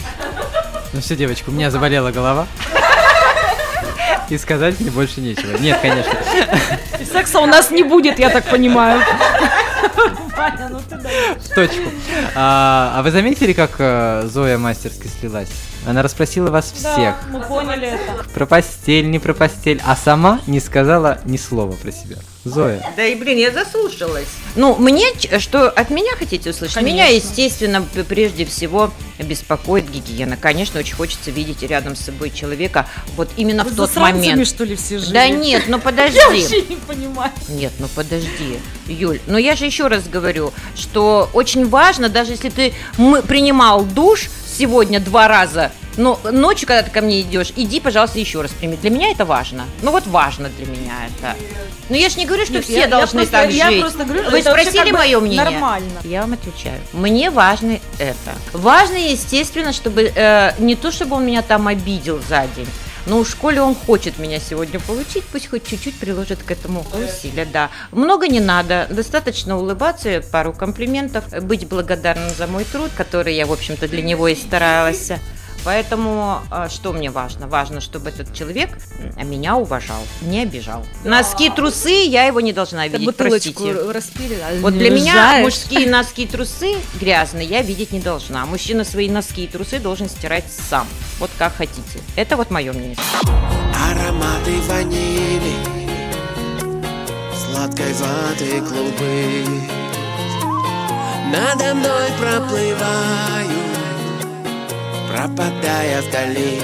Ну 0.92 1.00
все, 1.00 1.16
девочка, 1.16 1.50
у 1.50 1.52
меня 1.52 1.72
заболела 1.72 2.12
голова. 2.12 2.46
И 4.28 4.38
сказать 4.38 4.80
мне 4.80 4.90
больше 4.90 5.20
нечего. 5.20 5.56
Нет, 5.58 5.78
конечно. 5.80 6.12
И 6.98 7.04
Секса 7.04 7.40
у 7.40 7.46
нас 7.46 7.70
не 7.70 7.82
будет, 7.82 8.18
я 8.18 8.30
так 8.30 8.44
понимаю. 8.44 9.02
Ваня, 10.36 10.68
ну 10.70 10.80
ты. 10.88 10.96
В 10.96 11.54
точку. 11.54 11.90
А, 12.34 12.94
а 12.96 13.02
вы 13.02 13.10
заметили, 13.10 13.52
как 13.52 13.72
э, 13.78 14.26
Зоя 14.26 14.58
мастерски 14.58 15.06
слилась? 15.06 15.50
Она 15.86 16.02
расспросила 16.02 16.50
вас 16.50 16.72
всех. 16.72 16.94
Да, 16.96 17.16
мы 17.30 17.40
поняли 17.40 17.88
это. 17.88 18.28
Про 18.34 18.46
постель, 18.46 19.10
не 19.10 19.18
про 19.18 19.34
постель. 19.34 19.80
А 19.84 19.96
сама 19.96 20.40
не 20.46 20.60
сказала 20.60 21.18
ни 21.24 21.36
слова 21.36 21.72
про 21.72 21.92
себя. 21.92 22.16
Зоя. 22.44 22.92
Да 22.96 23.04
и, 23.06 23.14
блин, 23.14 23.38
я 23.38 23.50
заслушалась. 23.50 24.28
Ну, 24.54 24.76
мне, 24.76 25.06
что 25.38 25.70
от 25.70 25.90
меня 25.90 26.14
хотите 26.16 26.50
услышать? 26.50 26.82
Меня, 26.82 27.06
Конечно. 27.06 27.28
естественно, 27.30 27.82
п- 27.82 28.04
прежде 28.04 28.44
всего 28.44 28.90
беспокоит 29.18 29.90
гигиена. 29.90 30.36
Конечно, 30.36 30.78
очень 30.80 30.94
хочется 30.94 31.30
видеть 31.30 31.62
рядом 31.62 31.96
с 31.96 32.00
собой 32.00 32.30
человека 32.30 32.86
вот 33.16 33.30
именно 33.36 33.64
Вы 33.64 33.70
в 33.70 33.76
тот 33.76 33.96
момент. 33.96 34.46
что 34.46 34.64
ли, 34.64 34.76
все 34.76 34.98
жили? 34.98 35.12
Да 35.12 35.28
нет, 35.28 35.64
ну 35.68 35.78
подожди. 35.82 36.18
Я 36.18 36.28
вообще 36.28 36.62
не 36.62 36.76
понимаю. 36.76 37.32
Нет, 37.48 37.72
ну 37.78 37.88
подожди, 37.94 38.58
Юль. 38.88 39.20
Но 39.26 39.38
я 39.38 39.56
же 39.56 39.64
еще 39.64 39.86
раз 39.86 40.04
говорю, 40.06 40.52
что 40.76 41.30
очень 41.32 41.66
важно, 41.68 42.08
даже 42.08 42.32
если 42.32 42.50
ты 42.50 42.74
мы, 42.98 43.22
принимал 43.22 43.84
душ 43.84 44.28
сегодня 44.46 45.00
два 45.00 45.28
раза, 45.28 45.72
но 45.96 46.18
ночью, 46.30 46.66
когда 46.68 46.82
ты 46.82 46.90
ко 46.90 47.00
мне 47.00 47.20
идешь, 47.20 47.52
иди, 47.56 47.80
пожалуйста, 47.80 48.18
еще 48.18 48.40
раз 48.42 48.50
прими. 48.52 48.76
Для 48.76 48.90
меня 48.90 49.10
это 49.10 49.24
важно. 49.24 49.64
Ну 49.82 49.90
вот 49.90 50.06
важно 50.06 50.48
для 50.50 50.66
меня 50.66 50.94
это. 51.06 51.36
Но 51.88 51.96
я 51.96 52.08
же 52.08 52.16
не 52.18 52.26
говорю, 52.26 52.44
что 52.44 52.54
Нет, 52.54 52.64
все 52.64 52.74
я- 52.74 52.80
я 52.82 52.88
должны 52.88 53.20
просто- 53.20 53.32
так 53.32 53.50
я 53.50 53.70
жить. 53.70 53.80
просто 53.80 54.04
говорю, 54.04 54.30
Вы 54.30 54.40
спросили 54.42 54.76
как 54.78 54.86
бы 54.92 54.98
мое 54.98 55.20
мнение? 55.20 55.44
нормально. 55.44 56.00
Я 56.04 56.22
вам 56.22 56.32
отвечаю. 56.32 56.80
Мне 56.92 57.30
важно 57.30 57.78
это. 57.98 58.34
Важно, 58.52 58.96
естественно, 58.96 59.72
чтобы 59.72 60.10
э, 60.14 60.52
не 60.58 60.76
то, 60.76 60.90
чтобы 60.90 61.16
он 61.16 61.26
меня 61.26 61.42
там 61.42 61.66
обидел 61.68 62.20
за 62.28 62.46
день. 62.56 62.68
Но 63.06 63.22
в 63.22 63.28
школе 63.28 63.60
он 63.60 63.74
хочет 63.74 64.18
меня 64.18 64.40
сегодня 64.40 64.80
получить, 64.80 65.24
пусть 65.24 65.50
хоть 65.50 65.66
чуть-чуть 65.66 65.98
приложит 65.98 66.42
к 66.42 66.50
этому 66.50 66.86
усилия, 66.94 67.44
да. 67.44 67.68
Много 67.92 68.28
не 68.28 68.40
надо, 68.40 68.86
достаточно 68.88 69.58
улыбаться, 69.58 70.22
пару 70.32 70.54
комплиментов, 70.54 71.24
быть 71.42 71.68
благодарным 71.68 72.30
за 72.30 72.46
мой 72.46 72.64
труд, 72.64 72.90
который 72.96 73.34
я, 73.36 73.44
в 73.44 73.52
общем-то, 73.52 73.88
для 73.88 74.00
него 74.00 74.26
и 74.28 74.34
старалась. 74.34 75.12
Поэтому 75.64 76.40
а, 76.50 76.68
что 76.68 76.92
мне 76.92 77.10
важно? 77.10 77.46
Важно, 77.48 77.80
чтобы 77.80 78.10
этот 78.10 78.34
человек 78.34 78.70
меня 79.16 79.56
уважал, 79.56 80.02
не 80.20 80.42
обижал. 80.42 80.84
Носки, 81.04 81.48
трусы, 81.50 82.04
я 82.06 82.24
его 82.24 82.40
не 82.40 82.52
должна 82.52 82.82
Как 82.84 82.92
видеть, 82.92 83.06
бутылочку 83.06 83.62
простите. 83.64 83.92
распили. 83.92 84.34
а 84.42 84.60
Вот 84.60 84.74
для 84.74 84.90
меня 84.90 85.14
уезжаешь. 85.14 85.44
мужские 85.44 85.88
носки, 85.90 86.26
трусы 86.26 86.76
грязные 87.00 87.46
я 87.46 87.62
видеть 87.62 87.92
не 87.92 88.00
должна. 88.00 88.44
Мужчина 88.46 88.84
свои 88.84 89.08
носки 89.08 89.44
и 89.44 89.46
трусы 89.46 89.78
должен 89.78 90.08
стирать 90.08 90.44
сам. 90.50 90.86
Вот 91.18 91.30
как 91.38 91.54
хотите. 91.56 92.00
Это 92.16 92.36
вот 92.36 92.50
мое 92.50 92.72
мнение. 92.72 92.96
Ароматы 93.90 94.60
ванили 94.68 95.54
Сладкой 97.34 97.92
ваты 97.94 98.60
клубы 98.60 99.44
Надо 101.32 101.74
мной 101.74 102.08
проплывают 102.18 103.50
Пропадая 105.14 106.02
вдали 106.02 106.60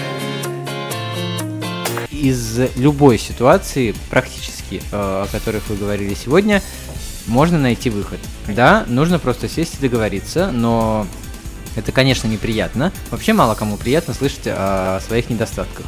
Из 2.10 2.58
любой 2.76 3.16
ситуации, 3.16 3.94
практически, 4.10 4.82
э, 4.82 4.82
о 4.90 5.28
которых 5.30 5.68
вы 5.68 5.76
говорили 5.76 6.14
сегодня, 6.14 6.60
можно 7.28 7.58
найти 7.58 7.90
выход. 7.90 8.18
Да, 8.48 8.84
нужно 8.88 9.20
просто 9.20 9.48
сесть 9.48 9.76
и 9.78 9.80
договориться, 9.80 10.50
но 10.50 11.06
это, 11.76 11.92
конечно, 11.92 12.26
неприятно. 12.26 12.92
Вообще 13.10 13.34
мало 13.34 13.54
кому 13.54 13.76
приятно 13.76 14.14
слышать 14.14 14.46
о 14.46 15.00
своих 15.06 15.30
недостатках. 15.30 15.86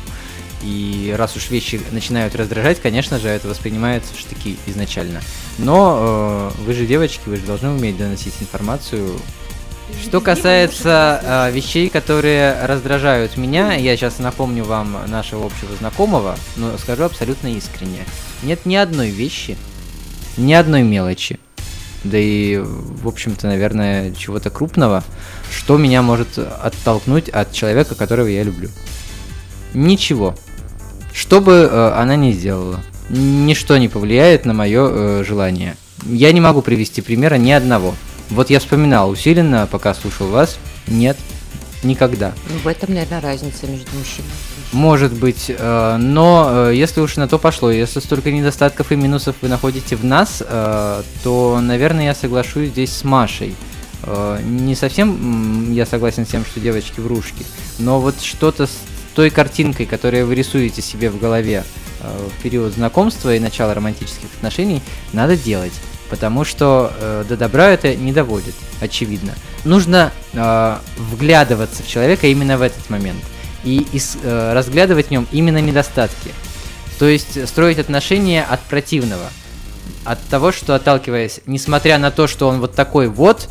И 0.63 1.13
раз 1.19 1.35
уж 1.35 1.51
вещи 1.51 1.81
начинают 1.91 2.37
раздражать, 2.37 2.81
конечно 2.81 3.19
же, 3.19 3.27
это 3.27 3.49
воспринимается 3.49 4.15
в 4.15 4.21
штыки 4.21 4.57
изначально. 4.67 5.21
Но 5.59 6.53
э, 6.57 6.63
вы 6.63 6.75
же 6.75 6.87
девочки, 6.87 7.23
вы 7.27 7.39
же 7.39 7.43
должны 7.43 7.71
уметь 7.71 7.99
доносить 7.99 8.35
информацию. 8.39 9.19
Что 10.01 10.21
касается 10.21 11.21
э, 11.23 11.53
вещей, 11.53 11.89
которые 11.89 12.67
раздражают 12.67 13.37
меня, 13.37 13.75
я 13.75 13.97
сейчас 13.97 14.19
напомню 14.19 14.65
вам 14.65 14.97
нашего 15.07 15.47
общего 15.47 15.75
знакомого, 15.77 16.37
но 16.57 16.77
скажу 16.79 17.05
абсолютно 17.05 17.49
искренне. 17.49 18.05
Нет 18.43 18.67
ни 18.67 18.77
одной 18.77 19.11
вещи, 19.11 19.57
ни 20.37 20.53
одной 20.53 20.83
мелочи, 20.83 21.41
да 22.05 22.19
и, 22.19 22.59
в 22.59 23.09
общем-то, 23.09 23.47
наверное, 23.47 24.13
чего-то 24.13 24.51
крупного, 24.51 25.03
что 25.51 25.79
меня 25.79 26.03
может 26.03 26.39
оттолкнуть 26.39 27.29
от 27.29 27.53
человека, 27.53 27.95
которого 27.95 28.27
я 28.27 28.43
люблю. 28.43 28.69
Ничего. 29.73 30.35
Что 31.13 31.41
бы 31.41 31.69
э, 31.71 31.93
она 31.97 32.17
ни 32.17 32.33
сделала, 32.33 32.83
ничто 33.09 33.77
не 33.79 33.89
повлияет 33.89 34.45
на 34.45 34.55
мое 34.55 35.23
желание. 35.25 35.77
Я 36.05 36.33
не 36.33 36.41
могу 36.41 36.63
привести 36.63 37.01
примера 37.01 37.37
ни 37.37 37.51
одного. 37.51 37.95
Вот 38.33 38.49
я 38.49 38.61
вспоминал 38.61 39.11
усиленно, 39.11 39.69
пока 39.71 39.93
слушал 39.93 40.27
вас. 40.29 40.59
Нет, 40.87 41.19
никогда. 41.83 42.33
Ну, 42.49 42.59
в 42.59 42.67
этом, 42.67 42.95
наверное, 42.95 43.21
разница 43.21 43.67
между 43.67 43.91
мужчиной. 43.97 44.31
Может 44.73 45.13
быть, 45.13 45.47
э, 45.51 45.97
но 45.99 46.69
э, 46.71 46.75
если 46.75 47.03
уж 47.03 47.17
на 47.17 47.29
то 47.29 47.39
пошло, 47.39 47.71
если 47.71 48.01
столько 48.01 48.31
недостатков 48.31 48.91
и 48.91 48.97
минусов 48.97 49.37
вы 49.43 49.49
находите 49.49 49.97
в 49.97 50.05
нас, 50.05 50.43
э, 50.47 51.03
то, 51.23 51.61
наверное, 51.61 52.07
я 52.07 52.15
соглашусь 52.15 52.71
здесь 52.71 52.93
с 52.93 53.05
Машей. 53.05 53.55
Не 54.45 54.75
совсем 54.75 55.73
я 55.73 55.87
согласен 55.87 56.27
с 56.27 56.31
тем, 56.31 56.45
что 56.45 56.59
девочки 56.59 56.99
врушки, 56.99 57.47
но 57.79 58.01
вот 58.01 58.21
что-то 58.21 58.67
с 58.67 58.73
той 59.15 59.31
картинкой, 59.31 59.87
которую 59.87 60.27
вы 60.27 60.35
рисуете 60.35 60.83
себе 60.83 61.09
в 61.09 61.21
голове 61.21 61.63
в 62.01 62.43
период 62.43 62.73
знакомства 62.73 63.33
и 63.33 63.39
начала 63.39 63.75
романтических 63.75 64.29
отношений, 64.39 64.83
надо 65.13 65.37
делать. 65.37 65.75
Потому 66.13 66.45
что 66.45 66.93
э, 67.01 67.25
до 67.27 67.39
добра 67.39 67.71
это 67.71 67.97
не 67.97 68.13
доводит, 68.13 68.55
очевидно. 68.83 69.33
Нужно 69.65 70.13
э, 70.35 70.77
вглядываться 70.99 71.83
в 71.83 71.89
человека 71.89 72.27
именно 72.27 72.59
в 72.59 72.63
этот 72.63 72.91
момент 72.91 73.25
и 73.65 73.79
ис- 73.95 74.19
э, 74.23 74.53
разглядывать 74.53 75.07
в 75.07 75.11
нем 75.11 75.27
именно 75.33 75.57
недостатки. 75.57 76.31
То 76.99 77.07
есть 77.07 77.49
строить 77.49 77.79
отношения 77.79 78.45
от 78.45 78.61
противного. 78.61 79.25
От 80.05 80.21
того, 80.25 80.53
что 80.53 80.75
отталкиваясь, 80.75 81.41
несмотря 81.47 81.97
на 81.97 82.11
то, 82.11 82.27
что 82.27 82.47
он 82.47 82.61
вот 82.61 82.75
такой 82.75 83.09
вот, 83.09 83.49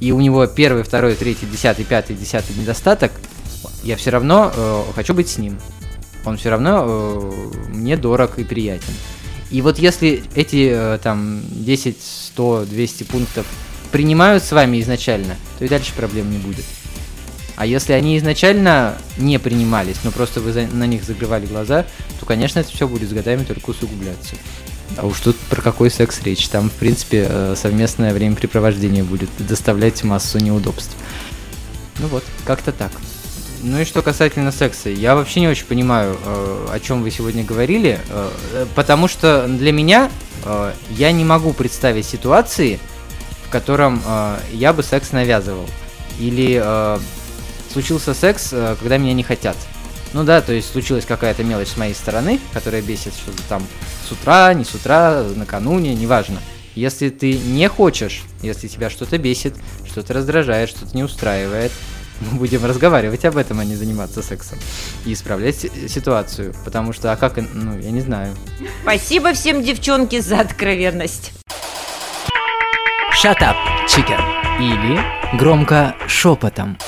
и 0.00 0.10
у 0.10 0.18
него 0.18 0.44
первый, 0.48 0.82
второй, 0.82 1.14
третий, 1.14 1.46
десятый, 1.46 1.84
пятый, 1.84 2.16
десятый 2.16 2.56
недостаток, 2.56 3.12
я 3.84 3.96
все 3.96 4.10
равно 4.10 4.52
э, 4.52 4.82
хочу 4.96 5.14
быть 5.14 5.28
с 5.28 5.38
ним. 5.38 5.56
Он 6.24 6.36
все 6.36 6.50
равно 6.50 6.84
э, 6.84 7.30
мне 7.68 7.96
дорог 7.96 8.40
и 8.40 8.44
приятен. 8.44 8.92
И 9.50 9.62
вот 9.62 9.78
если 9.78 10.22
эти 10.34 10.70
э, 10.72 10.98
там 11.02 11.42
10, 11.50 11.96
100, 12.00 12.66
200 12.66 13.04
пунктов 13.04 13.46
принимают 13.90 14.44
с 14.44 14.52
вами 14.52 14.80
изначально, 14.80 15.36
то 15.58 15.64
и 15.64 15.68
дальше 15.68 15.92
проблем 15.94 16.30
не 16.30 16.38
будет. 16.38 16.64
А 17.56 17.66
если 17.66 17.92
они 17.92 18.16
изначально 18.16 18.96
не 19.18 19.38
принимались, 19.38 19.96
но 20.04 20.12
просто 20.12 20.40
вы 20.40 20.66
на 20.66 20.86
них 20.86 21.04
закрывали 21.04 21.46
глаза, 21.46 21.84
то, 22.18 22.26
конечно, 22.26 22.60
это 22.60 22.70
все 22.70 22.88
будет 22.88 23.10
с 23.10 23.12
годами 23.12 23.44
только 23.44 23.70
усугубляться. 23.70 24.36
А 24.96 25.06
уж 25.06 25.20
тут 25.20 25.36
про 25.36 25.60
какой 25.60 25.90
секс 25.90 26.22
речь? 26.22 26.48
Там, 26.48 26.70
в 26.70 26.72
принципе, 26.74 27.26
э, 27.28 27.54
совместное 27.56 28.14
времяпрепровождение 28.14 29.04
будет 29.04 29.30
доставлять 29.38 30.02
массу 30.04 30.38
неудобств. 30.38 30.96
Ну 31.98 32.06
вот, 32.06 32.24
как-то 32.44 32.72
так. 32.72 32.92
Ну 33.62 33.78
и 33.78 33.84
что 33.84 34.00
касательно 34.00 34.52
секса, 34.52 34.88
я 34.88 35.14
вообще 35.14 35.40
не 35.40 35.48
очень 35.48 35.66
понимаю, 35.66 36.16
э, 36.24 36.66
о 36.72 36.80
чем 36.80 37.02
вы 37.02 37.10
сегодня 37.10 37.44
говорили, 37.44 38.00
э, 38.08 38.66
потому 38.74 39.06
что 39.06 39.46
для 39.46 39.70
меня 39.70 40.10
э, 40.44 40.72
я 40.90 41.12
не 41.12 41.24
могу 41.24 41.52
представить 41.52 42.06
ситуации, 42.06 42.80
в 43.46 43.50
котором 43.50 44.00
я 44.52 44.72
бы 44.72 44.84
секс 44.84 45.10
навязывал. 45.10 45.66
Или 46.20 46.64
случился 47.72 48.14
секс, 48.14 48.50
когда 48.50 48.96
меня 48.96 49.12
не 49.12 49.24
хотят. 49.24 49.56
Ну 50.12 50.22
да, 50.22 50.40
то 50.40 50.52
есть 50.52 50.70
случилась 50.70 51.04
какая-то 51.04 51.42
мелочь 51.42 51.66
с 51.66 51.76
моей 51.76 51.94
стороны, 51.94 52.38
которая 52.52 52.80
бесит 52.80 53.12
что-то 53.12 53.42
там 53.48 53.66
с 54.08 54.12
утра, 54.12 54.54
не 54.54 54.64
с 54.64 54.72
утра, 54.72 55.24
накануне, 55.34 55.96
неважно. 55.96 56.38
Если 56.76 57.10
ты 57.10 57.36
не 57.36 57.68
хочешь, 57.68 58.22
если 58.40 58.68
тебя 58.68 58.88
что-то 58.88 59.18
бесит, 59.18 59.56
что-то 59.84 60.14
раздражает, 60.14 60.68
что-то 60.70 60.96
не 60.96 61.02
устраивает, 61.02 61.72
мы 62.20 62.38
будем 62.38 62.64
разговаривать 62.64 63.24
об 63.24 63.36
этом, 63.36 63.60
а 63.60 63.64
не 63.64 63.76
заниматься 63.76 64.22
сексом. 64.22 64.58
И 65.04 65.12
исправлять 65.12 65.56
си- 65.56 65.88
ситуацию. 65.88 66.54
Потому 66.64 66.92
что, 66.92 67.12
а 67.12 67.16
как, 67.16 67.36
ну, 67.54 67.78
я 67.78 67.90
не 67.90 68.00
знаю. 68.00 68.34
Спасибо 68.82 69.32
всем, 69.32 69.62
девчонки, 69.62 70.20
за 70.20 70.40
откровенность. 70.40 71.32
Shut 73.22 73.38
up, 73.40 73.56
chicken. 73.86 74.20
Или 74.60 75.00
громко 75.38 75.94
шепотом. 76.06 76.78